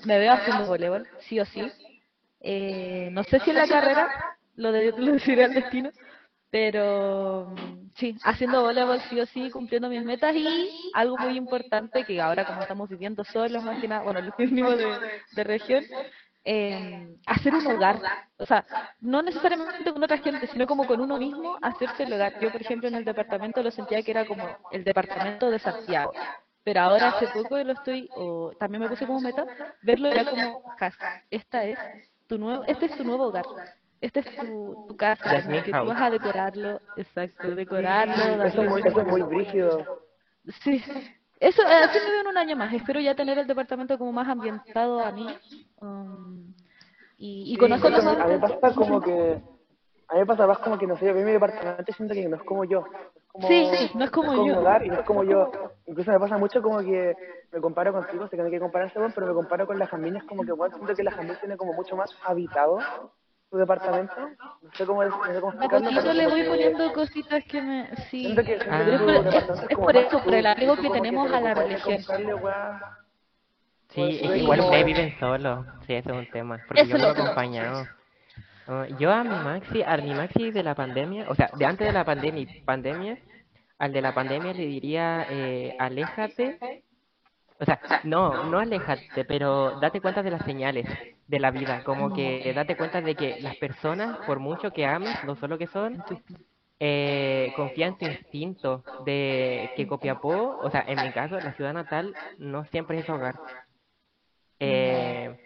[0.05, 1.63] me veo haciendo voleibol, sí o sí.
[2.47, 5.91] Eh, no sé si en la carrera, lo, de, lo decidirá el destino,
[6.51, 10.47] pero mm, sí, haciendo voleibol sí o sí, cumpliendo mis metas y
[10.93, 14.77] algo muy importante que ahora como estamos viviendo solos, más que nada, bueno, los venimos
[14.77, 14.87] de,
[15.33, 15.85] de región,
[16.45, 17.99] eh, hacer un hogar.
[18.37, 18.67] O sea,
[19.01, 22.39] no necesariamente con otra gente, sino como con uno mismo, hacerse el hogar.
[22.41, 26.13] Yo, por ejemplo, en el departamento lo sentía que era como el departamento de Santiago.
[26.63, 29.47] Pero ahora hace poco lo estoy, o también me puse como meta,
[29.83, 31.23] verlo ya como casa.
[31.31, 31.79] Esta es
[32.27, 33.45] tu nuevo, este es tu nuevo hogar.
[34.01, 38.69] Este es tu, tu casa, Jasmine que tú vas a decorarlo, exacto, decorarlo, Eso es
[38.69, 40.03] muy, eso es muy brígido.
[40.63, 40.83] Sí,
[41.41, 42.73] eso, eh, así me veo en un año más.
[42.75, 45.27] Espero ya tener el departamento como más ambientado a mí.
[45.81, 46.53] um,
[47.17, 49.43] y, y Sí, los a mí me pasa como que
[50.09, 52.15] a mí me pasa más como que no sé, yo veo mi departamento y siento
[52.15, 52.85] que no es como yo.
[53.35, 54.61] Es como, Sí, sí, no es como mi yo.
[54.61, 55.51] hogar y no es como yo.
[55.87, 57.17] Incluso me pasa mucho como que
[57.51, 59.87] me comparo contigo, sé que no hay que compararse, bueno, pero me comparo con la
[59.89, 62.79] Jamín, es como que bueno, siento que la Jamín tiene como mucho más habitado
[63.51, 64.15] su departamento.
[64.63, 67.61] No sé cómo, no sé cómo A poquito le como voy que poniendo cositas que
[67.61, 67.97] me...
[68.09, 68.85] Sí, que, Ah.
[68.85, 69.01] que es
[69.63, 71.99] es como por eso, por el apego que como tenemos te a la religión.
[73.89, 75.67] Sí, Pues, es que igual como- ustedes viven solos.
[75.87, 76.59] Sí, ese es un tema.
[76.67, 77.23] Porque Eso yo es lo otro.
[77.25, 77.87] acompañado.
[78.67, 81.87] Ah, yo a mi maxi, a mi maxi de la pandemia, o sea, de antes
[81.87, 83.19] de la pandemia, pandemia
[83.79, 86.83] al de la pandemia le diría, eh, aléjate.
[87.61, 90.87] O sea, no, no aléjate, pero date cuenta de las señales
[91.27, 91.83] de la vida.
[91.85, 95.67] Como que date cuenta de que las personas, por mucho que ames, lo solo que
[95.67, 96.03] son,
[96.81, 101.73] eh, confía en tu instinto de que Copiapó, o sea, en mi caso, la ciudad
[101.73, 103.37] natal no siempre es hogar.
[104.59, 105.44] Eh,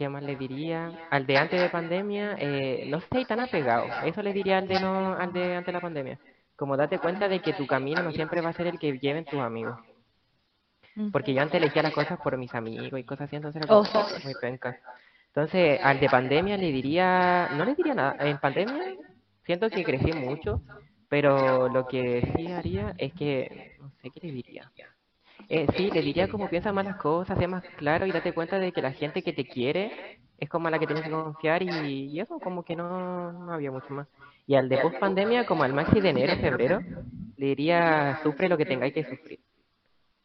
[0.00, 1.08] ¿qué más le diría?
[1.10, 3.84] Al de antes de pandemia, eh, no estéis tan apegado.
[4.06, 6.18] Eso le diría al de no, al de antes de la pandemia.
[6.56, 9.26] Como date cuenta de que tu camino no siempre va a ser el que lleven
[9.26, 9.78] tus amigos.
[11.12, 13.84] Porque yo antes elegía las cosas por mis amigos y cosas así, entonces era como
[14.24, 14.80] muy penca.
[15.26, 18.16] Entonces, al de pandemia le diría, no le diría nada.
[18.26, 18.96] En pandemia
[19.44, 20.62] siento que crecí mucho,
[21.10, 24.72] pero lo que sí haría es que, no sé qué le diría.
[25.48, 28.58] Eh, sí, le diría como piensa más las cosas, sé más claro y date cuenta
[28.58, 31.62] de que la gente que te quiere es como a la que tienes que confiar
[31.62, 34.08] y, eso como que no, no había mucho más.
[34.46, 36.80] Y al de post pandemia, como al maxi de enero, febrero,
[37.36, 39.40] le diría sufre lo que tengáis que sufrir.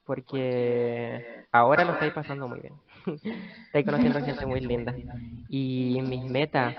[0.05, 2.73] Porque ahora lo estáis pasando muy bien.
[3.65, 4.95] estáis conociendo gente muy linda.
[5.49, 6.75] Y mis metas,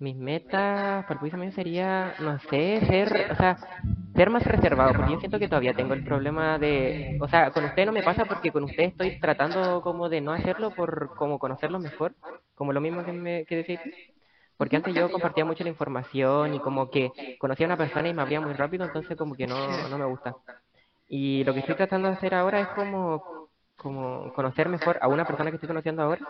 [0.00, 3.60] mis metas para el juicio mío sería, no sé, ser, o sea,
[4.14, 7.64] ser más reservado, porque yo siento que todavía tengo el problema de, o sea, con
[7.66, 11.38] usted no me pasa porque con usted estoy tratando como de no hacerlo por como
[11.38, 12.14] conocerlo mejor,
[12.54, 13.80] como lo mismo que me que decís.
[14.56, 18.14] Porque antes yo compartía mucho la información y como que conocía a una persona y
[18.14, 20.36] me abría muy rápido, entonces como que no, no me gusta.
[21.08, 23.24] Y lo que estoy tratando de hacer ahora es como,
[23.76, 26.22] como conocer mejor a una persona que estoy conociendo ahora.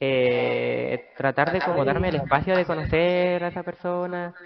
[0.00, 4.36] Eh, tratar de como darme el espacio de conocer a esa persona.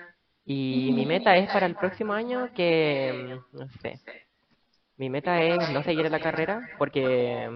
[0.45, 3.13] Y mi meta es para el próximo año que,
[3.53, 4.01] mm, no sé,
[4.97, 7.51] mi meta es no seguir la carrera porque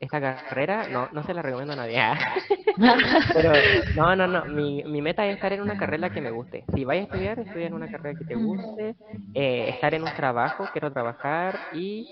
[0.00, 2.00] esta carrera no, no se la recomiendo a nadie.
[3.32, 4.46] Pero no, no, no.
[4.46, 6.64] Mi, mi meta es estar en una carrera que me guste.
[6.74, 8.96] Si vais a estudiar, estudia en una carrera que te guste.
[9.34, 12.10] eh, estar en un trabajo, quiero trabajar y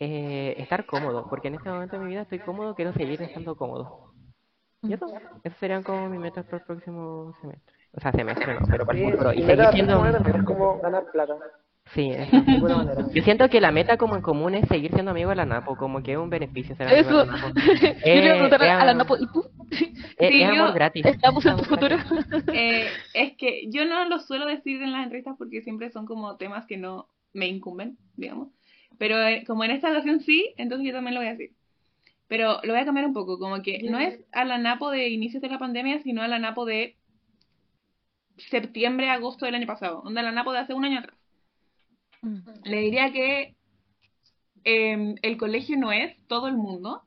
[0.00, 1.28] eh, estar cómodo.
[1.28, 4.09] Porque en este momento de mi vida estoy cómodo, quiero seguir estando cómodo.
[4.82, 5.06] Y eso,
[5.42, 7.74] eso serían como mis metas para el próximo semestre.
[7.92, 9.32] O sea, semestre no, pero para el futuro.
[9.32, 10.06] Y seguir siendo...
[10.06, 11.34] es como ganar plata.
[11.94, 12.12] Sí,
[12.60, 13.06] manera.
[13.12, 15.76] Yo siento que la meta como en común es seguir siendo amigo de la Napo,
[15.76, 17.18] como que es un beneficio ser amigo Eso.
[17.18, 17.48] de la Napo.
[18.06, 19.44] Yo le a Eh, a la eh, Napo, ¿y tú?
[19.70, 21.04] Es, Sí, es amor gratis.
[21.04, 21.96] ¿Estamos en tu futuro?
[22.54, 26.36] Eh, es que yo no lo suelo decir en las entrevistas porque siempre son como
[26.36, 28.48] temas que no me incumben, digamos.
[28.98, 31.52] Pero eh, como en esta ocasión sí, entonces yo también lo voy a decir.
[32.30, 35.08] Pero lo voy a cambiar un poco, como que no es a la Napo de
[35.08, 36.96] inicios de la pandemia, sino a la Napo de
[38.36, 41.18] septiembre, agosto del año pasado, onda la Napo de hace un año atrás.
[42.62, 43.56] Le diría que
[44.62, 47.02] em, el colegio no es todo el mundo.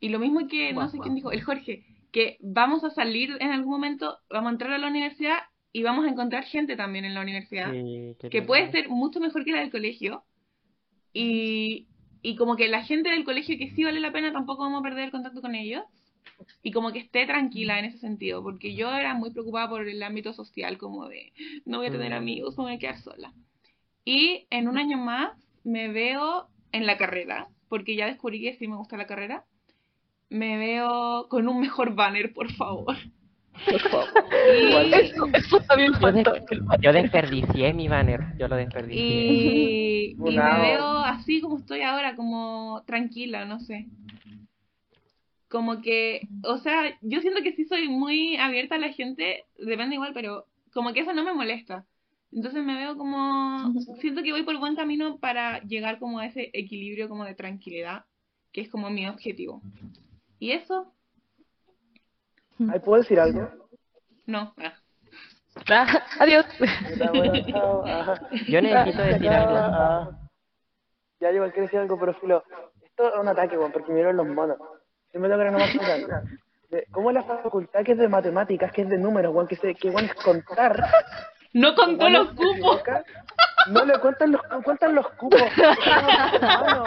[0.00, 3.50] Y lo mismo que, no sé quién dijo, el Jorge, que vamos a salir en
[3.50, 5.40] algún momento, vamos a entrar a la universidad
[5.72, 9.44] y vamos a encontrar gente también en la universidad Sí, que puede ser mucho mejor
[9.44, 10.24] que la del colegio.
[11.12, 11.88] Y,
[12.22, 14.82] y como que la gente del colegio que sí vale la pena, tampoco vamos a
[14.82, 15.82] perder el contacto con ellos.
[16.62, 20.02] Y como que esté tranquila en ese sentido, porque yo era muy preocupada por el
[20.02, 21.32] ámbito social, como de
[21.66, 22.16] no voy a tener Mm.
[22.16, 23.32] amigos, me voy a quedar sola.
[24.04, 28.66] Y en un año más me veo en la carrera, porque ya descubrí que sí
[28.66, 29.44] me gusta la carrera.
[30.30, 32.96] Me veo con un mejor banner, por favor.
[33.68, 35.92] Y, Eso, eso también
[36.80, 39.04] Yo, desperdicié mi banner, yo lo desperdicié.
[39.04, 43.86] Y, y me veo así como estoy ahora, como tranquila, no sé.
[45.48, 49.96] Como que, o sea, yo siento que sí soy muy abierta a la gente, depende
[49.96, 51.84] igual, pero como que eso no me molesta.
[52.32, 56.50] Entonces me veo como, siento que voy por buen camino para llegar como a ese
[56.54, 58.06] equilibrio como de tranquilidad,
[58.52, 59.60] que es como mi objetivo.
[60.38, 60.94] Y eso,
[62.70, 63.48] Ahí puedo decir algo.
[64.26, 64.54] no.
[64.58, 64.74] ah.
[65.68, 65.86] Ah,
[66.18, 66.46] adiós.
[68.48, 69.54] Yo necesito decir algo.
[69.56, 70.10] ah.
[71.20, 72.42] Ya, yo igual quiero decir algo, pero filo.
[72.82, 74.58] Esto es un ataque, weón, porque me vieron los monos.
[75.12, 75.70] Si me logran no más
[76.90, 79.90] cómo la facultad que es de matemáticas, que es de números, weón, que, se, que
[79.90, 80.84] weón es contar.
[81.52, 82.82] No contó los cupos.
[83.68, 85.42] No le cuentan los, no cuentan los cupos.
[86.42, 86.84] hermano,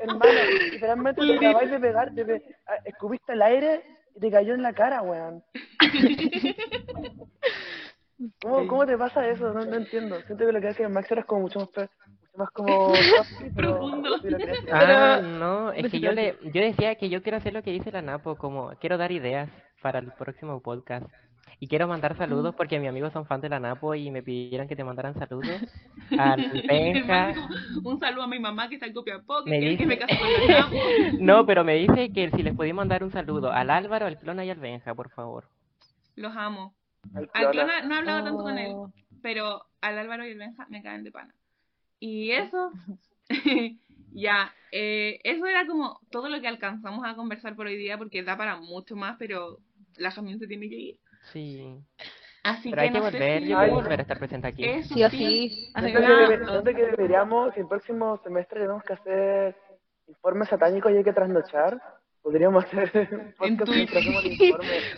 [0.00, 0.40] hermano,
[0.72, 4.72] literalmente te acabáis de pegar, te ah, escupiste el aire y te cayó en la
[4.72, 5.44] cara, weón.
[8.42, 9.52] ¿Cómo, ¿Cómo te pasa eso?
[9.52, 10.20] No, no entiendo.
[10.22, 11.88] Siento que lo que hace Max era como mucho más, mucho
[12.36, 12.92] más como...
[13.54, 14.16] Profundo.
[14.72, 17.92] Ah, no, es que yo le, yo decía que yo quiero hacer lo que dice
[17.92, 19.48] la Napo, como quiero dar ideas
[19.82, 21.06] para el próximo podcast.
[21.60, 24.68] Y quiero mandar saludos porque mis amigos son fans de la Napo y me pidieron
[24.68, 25.60] que te mandaran saludos.
[26.18, 27.34] Al Benja.
[27.82, 29.98] Un saludo a mi mamá que está en Copiapó, que Me quiere que dice- me
[29.98, 30.76] case con la Napo.
[31.18, 34.44] No, pero me dice que si les podía mandar un saludo al Álvaro, al Clona
[34.44, 35.48] y al Benja, por favor.
[36.14, 36.74] Los amo.
[37.14, 37.82] Al Al clona.
[37.82, 38.92] No he hablado tanto con él, Oh.
[39.20, 41.34] pero al Álvaro y el Benja me caen de pana.
[41.98, 42.70] Y eso,
[44.12, 48.22] ya, eh, eso era como todo lo que alcanzamos a conversar por hoy día, porque
[48.22, 49.58] da para mucho más, pero
[49.96, 50.98] la Jamín se tiene que ir.
[51.32, 51.76] Sí.
[52.44, 54.64] Así Pero que hay que no volver, si- yo quiero volver a estar presente aquí.
[54.64, 55.72] Eso Sí o sí.
[55.74, 59.56] Que deberíamos, si el próximo semestre tenemos que hacer
[60.06, 61.80] informes satánicos y hay que trasnochar,
[62.22, 62.90] podríamos hacer
[63.40, 64.38] el informe.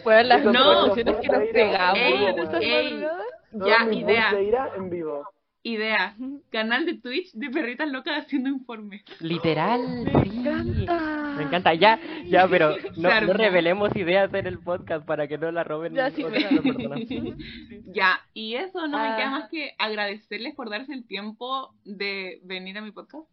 [0.03, 0.53] Fueron las No.
[0.53, 3.05] conversaciones que nos pegamos Ey,
[3.53, 4.29] en Ya, idea.
[4.31, 5.29] boots de ira en vivo.
[5.63, 6.15] idea.
[6.53, 9.03] Canal de Twitch de perritas locas haciendo informes.
[9.21, 10.39] Literal, Me sí.
[10.39, 11.30] encanta.
[11.41, 15.51] Me encanta, ya, ya, pero no, no revelemos ideas en el podcast para que no
[15.51, 17.01] la roben Ya, sí, personas.
[17.95, 19.17] Ya, y eso no me Ah.
[19.17, 23.27] queda más que agradecerles por darse el tiempo de venir a mi podcast,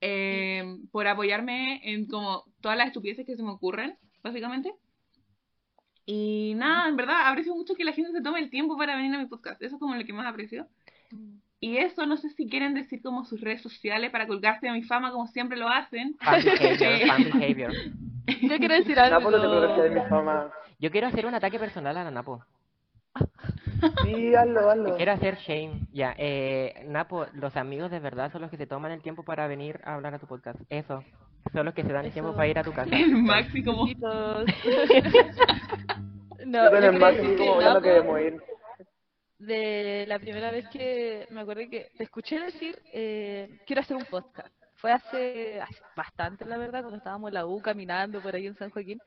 [0.00, 4.74] eh, por apoyarme en como todas las estupideces que se me ocurren, básicamente.
[6.04, 9.14] Y nada, en verdad, aprecio mucho que la gente se tome el tiempo para venir
[9.14, 10.66] a mi podcast, eso es como lo que más aprecio.
[11.60, 14.82] Y eso, no sé si quieren decir como sus redes sociales para colgarse de mi
[14.82, 16.16] fama como siempre lo hacen.
[16.20, 17.72] Fan behavior, fan behavior.
[18.40, 19.18] Yo quiero decir algo.
[19.18, 20.50] Napo no te de mi fama.
[20.78, 22.42] Yo quiero hacer un ataque personal a la Napo.
[24.04, 24.96] Sí, hazlo, hazlo.
[24.96, 25.86] Quiero hacer shame.
[25.92, 29.46] Ya, eh, Napo, los amigos de verdad son los que se toman el tiempo para
[29.46, 30.58] venir a hablar a tu podcast.
[30.70, 31.04] Eso.
[31.52, 32.90] Son los que se dan el tiempo para ir a tu casa.
[32.96, 33.86] El Maxi como...
[36.46, 38.42] No, Yo con yo el quería Max decir así que como ir.
[39.40, 44.04] De la primera vez que me acuerdo que te escuché decir eh, quiero hacer un
[44.04, 44.54] podcast.
[44.76, 45.60] Fue hace,
[45.96, 49.00] bastante, la verdad, cuando estábamos en la U caminando por ahí en San Joaquín.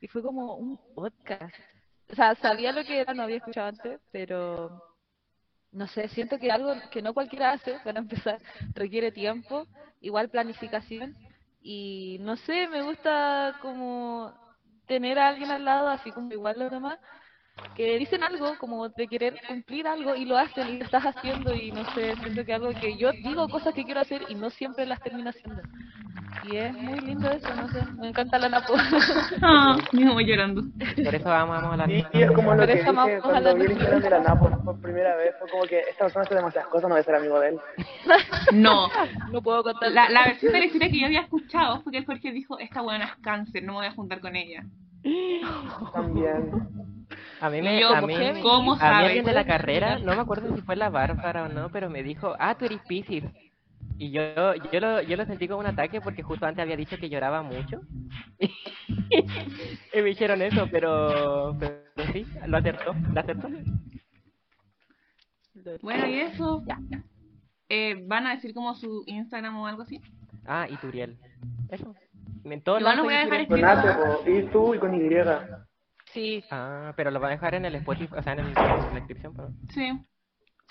[0.00, 1.54] Y fue como un podcast.
[2.10, 4.82] O sea, sabía lo que era, no había escuchado antes, pero
[5.72, 8.38] no sé, siento que algo que no cualquiera hace, para empezar,
[8.74, 9.66] requiere tiempo,
[10.00, 11.14] igual planificación.
[11.60, 14.34] Y no sé, me gusta como
[14.86, 16.98] tener a alguien al lado, así como igual los demás,
[17.76, 21.54] que dicen algo como de querer cumplir algo y lo hacen y lo estás haciendo
[21.54, 24.50] y no sé, siento que algo que yo digo cosas que quiero hacer y no
[24.50, 25.62] siempre las termino haciendo.
[26.50, 28.74] Y es muy lindo eso, no sé, me encanta la Napo.
[29.40, 30.62] Ah, me voy llorando.
[31.04, 33.54] Por eso vamos, vamos a la Sí, es como lo que dije amamos cuando la
[33.54, 33.72] vi el Napo.
[33.72, 35.34] Instagram de la Napo por primera vez.
[35.38, 37.60] Fue como que esta persona hace demasiadas cosas, no voy a ser amigo de él.
[38.52, 38.88] No,
[39.30, 39.90] No puedo contar.
[39.90, 42.58] La, la versión de la historia que yo había escuchado fue que el Jorge dijo,
[42.58, 44.64] esta buena es cáncer, no me voy a juntar con ella.
[45.94, 46.93] También.
[47.40, 50.14] A mí Y me, yo, a mí, ¿cómo a mí alguien de la carrera, no
[50.14, 53.24] me acuerdo si fue la Bárbara o no, pero me dijo, ah, tú eres Pisces.
[53.96, 56.96] Y yo, yo lo, yo lo sentí como un ataque porque justo antes había dicho
[56.98, 57.80] que lloraba mucho.
[58.40, 63.48] y me dijeron eso, pero, pero sí, lo acertó, lo acertó.
[65.80, 66.62] Bueno, y eso,
[67.68, 70.00] eh, ¿van a decir como su Instagram o algo así?
[70.44, 71.16] Ah, y Turiel.
[71.70, 71.94] Eso.
[72.44, 73.66] Igual lo voy a dejar Turiel.
[73.66, 75.08] Con H, y tú y con Y.
[76.14, 78.54] Sí, Ah, pero lo van a dejar en el Spotify, o sea, en, el, en
[78.54, 79.56] la descripción, perdón.
[79.70, 79.92] Sí.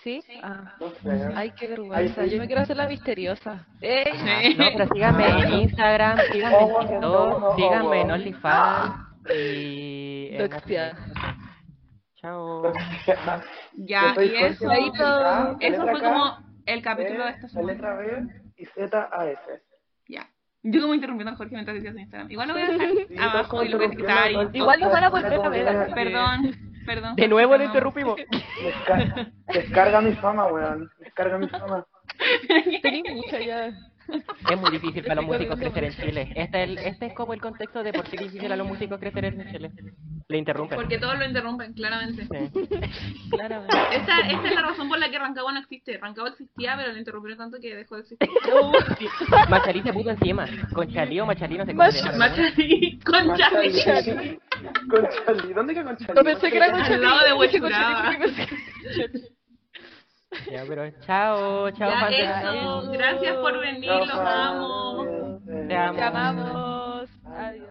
[0.01, 0.21] sí.
[0.41, 0.73] Ah.
[0.79, 1.31] No sé.
[1.35, 2.23] Ay, qué Ay, vergüenza.
[2.23, 2.29] sí.
[2.31, 3.67] Yo me quiero hacer la misteriosa.
[3.81, 4.05] ¡Ey!
[4.13, 4.55] Sí.
[4.57, 8.11] No, pero síganme en Instagram, síganme en Ojo, TikTok, síganme en.
[8.11, 8.95] OnlyFans
[9.35, 10.29] y...
[10.31, 10.97] en Doxia.
[12.15, 12.73] Chao.
[13.73, 14.71] Ya, y eso,
[15.59, 17.73] eso fue como el capítulo de esta La semana.
[17.73, 18.27] letra B
[18.57, 19.41] y Z A S.
[20.07, 20.29] Ya.
[20.63, 22.31] Yo como interrumpiendo al Jorge mientras decía su Instagram.
[22.31, 24.31] Igual lo voy a dejar Sí, abajo y lo voy a etiquetar.
[24.31, 26.55] y- Igual lo van a volver a ver, Perdón,
[26.85, 27.15] perdón.
[27.15, 27.67] De nuevo lo perdón.
[27.67, 28.15] interrumpimos.
[28.63, 30.89] Desca- Descarga mi fama, weón.
[30.99, 31.85] Descarga mi fama.
[32.81, 33.71] Tení mucha ya.
[34.49, 36.33] Es muy difícil para los músicos crecer en Chile.
[36.35, 38.67] Este es, el- este es como el contexto de por qué es difícil a los
[38.67, 39.71] músicos crecer en Chile.
[40.27, 40.77] Le interrumpen.
[40.77, 42.23] Porque todos lo interrumpen, claramente.
[42.23, 42.67] Sí.
[43.29, 43.75] Claramente.
[43.91, 45.97] Esta, esta es la razón por la que Rancagua no existe.
[45.97, 48.29] Rancagua existía, pero lo interrumpieron tanto que dejó de existir.
[49.49, 50.45] Machalí se puso encima.
[50.73, 52.17] Con Chalí o Machalí no Mach- se con Charlie.
[52.19, 52.99] Machalí.
[54.89, 55.53] Con Charlie.
[55.53, 56.15] ¿Dónde queda con Charlie?
[56.15, 58.15] No pensé que era con Al lado de Huechuraba.
[61.05, 62.81] Chao, chao, ya.
[62.91, 65.39] Gracias por venir, los amo.
[65.67, 67.09] Te amamos.
[67.25, 67.69] Adiós.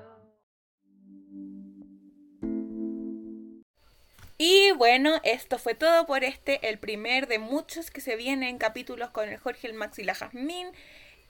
[4.45, 9.11] Y bueno, esto fue todo por este, el primer de muchos que se vienen capítulos
[9.11, 10.67] con el Jorge, el Max y la Jazmín.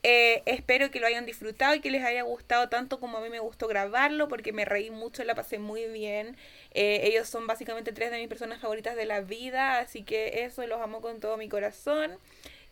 [0.04, 3.28] Eh, espero que lo hayan disfrutado y que les haya gustado tanto como a mí
[3.30, 6.36] me gustó grabarlo porque me reí mucho, la pasé muy bien.
[6.72, 10.66] Eh, ellos son básicamente tres de mis personas favoritas de la vida, así que eso
[10.66, 12.18] los amo con todo mi corazón.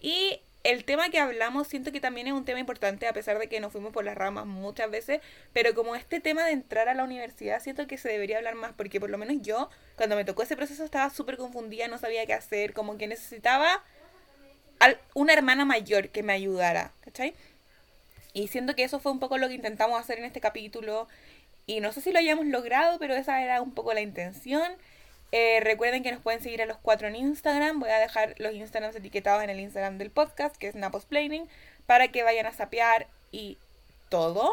[0.01, 3.49] Y el tema que hablamos siento que también es un tema importante a pesar de
[3.49, 5.21] que nos fuimos por las ramas muchas veces,
[5.53, 8.73] pero como este tema de entrar a la universidad siento que se debería hablar más
[8.77, 12.27] porque por lo menos yo cuando me tocó ese proceso estaba súper confundida, no sabía
[12.27, 13.83] qué hacer, como que necesitaba
[15.15, 17.35] una hermana mayor que me ayudara, ¿cachai?
[18.33, 21.09] Y siento que eso fue un poco lo que intentamos hacer en este capítulo.
[21.67, 24.73] Y no sé si lo hayamos logrado, pero esa era un poco la intención.
[25.33, 27.81] Eh, recuerden que nos pueden seguir a los cuatro en Instagram.
[27.81, 31.49] Voy a dejar los Instagrams etiquetados en el Instagram del podcast, que es Naposplaining,
[31.87, 33.59] para que vayan a sapear y
[34.09, 34.53] todo.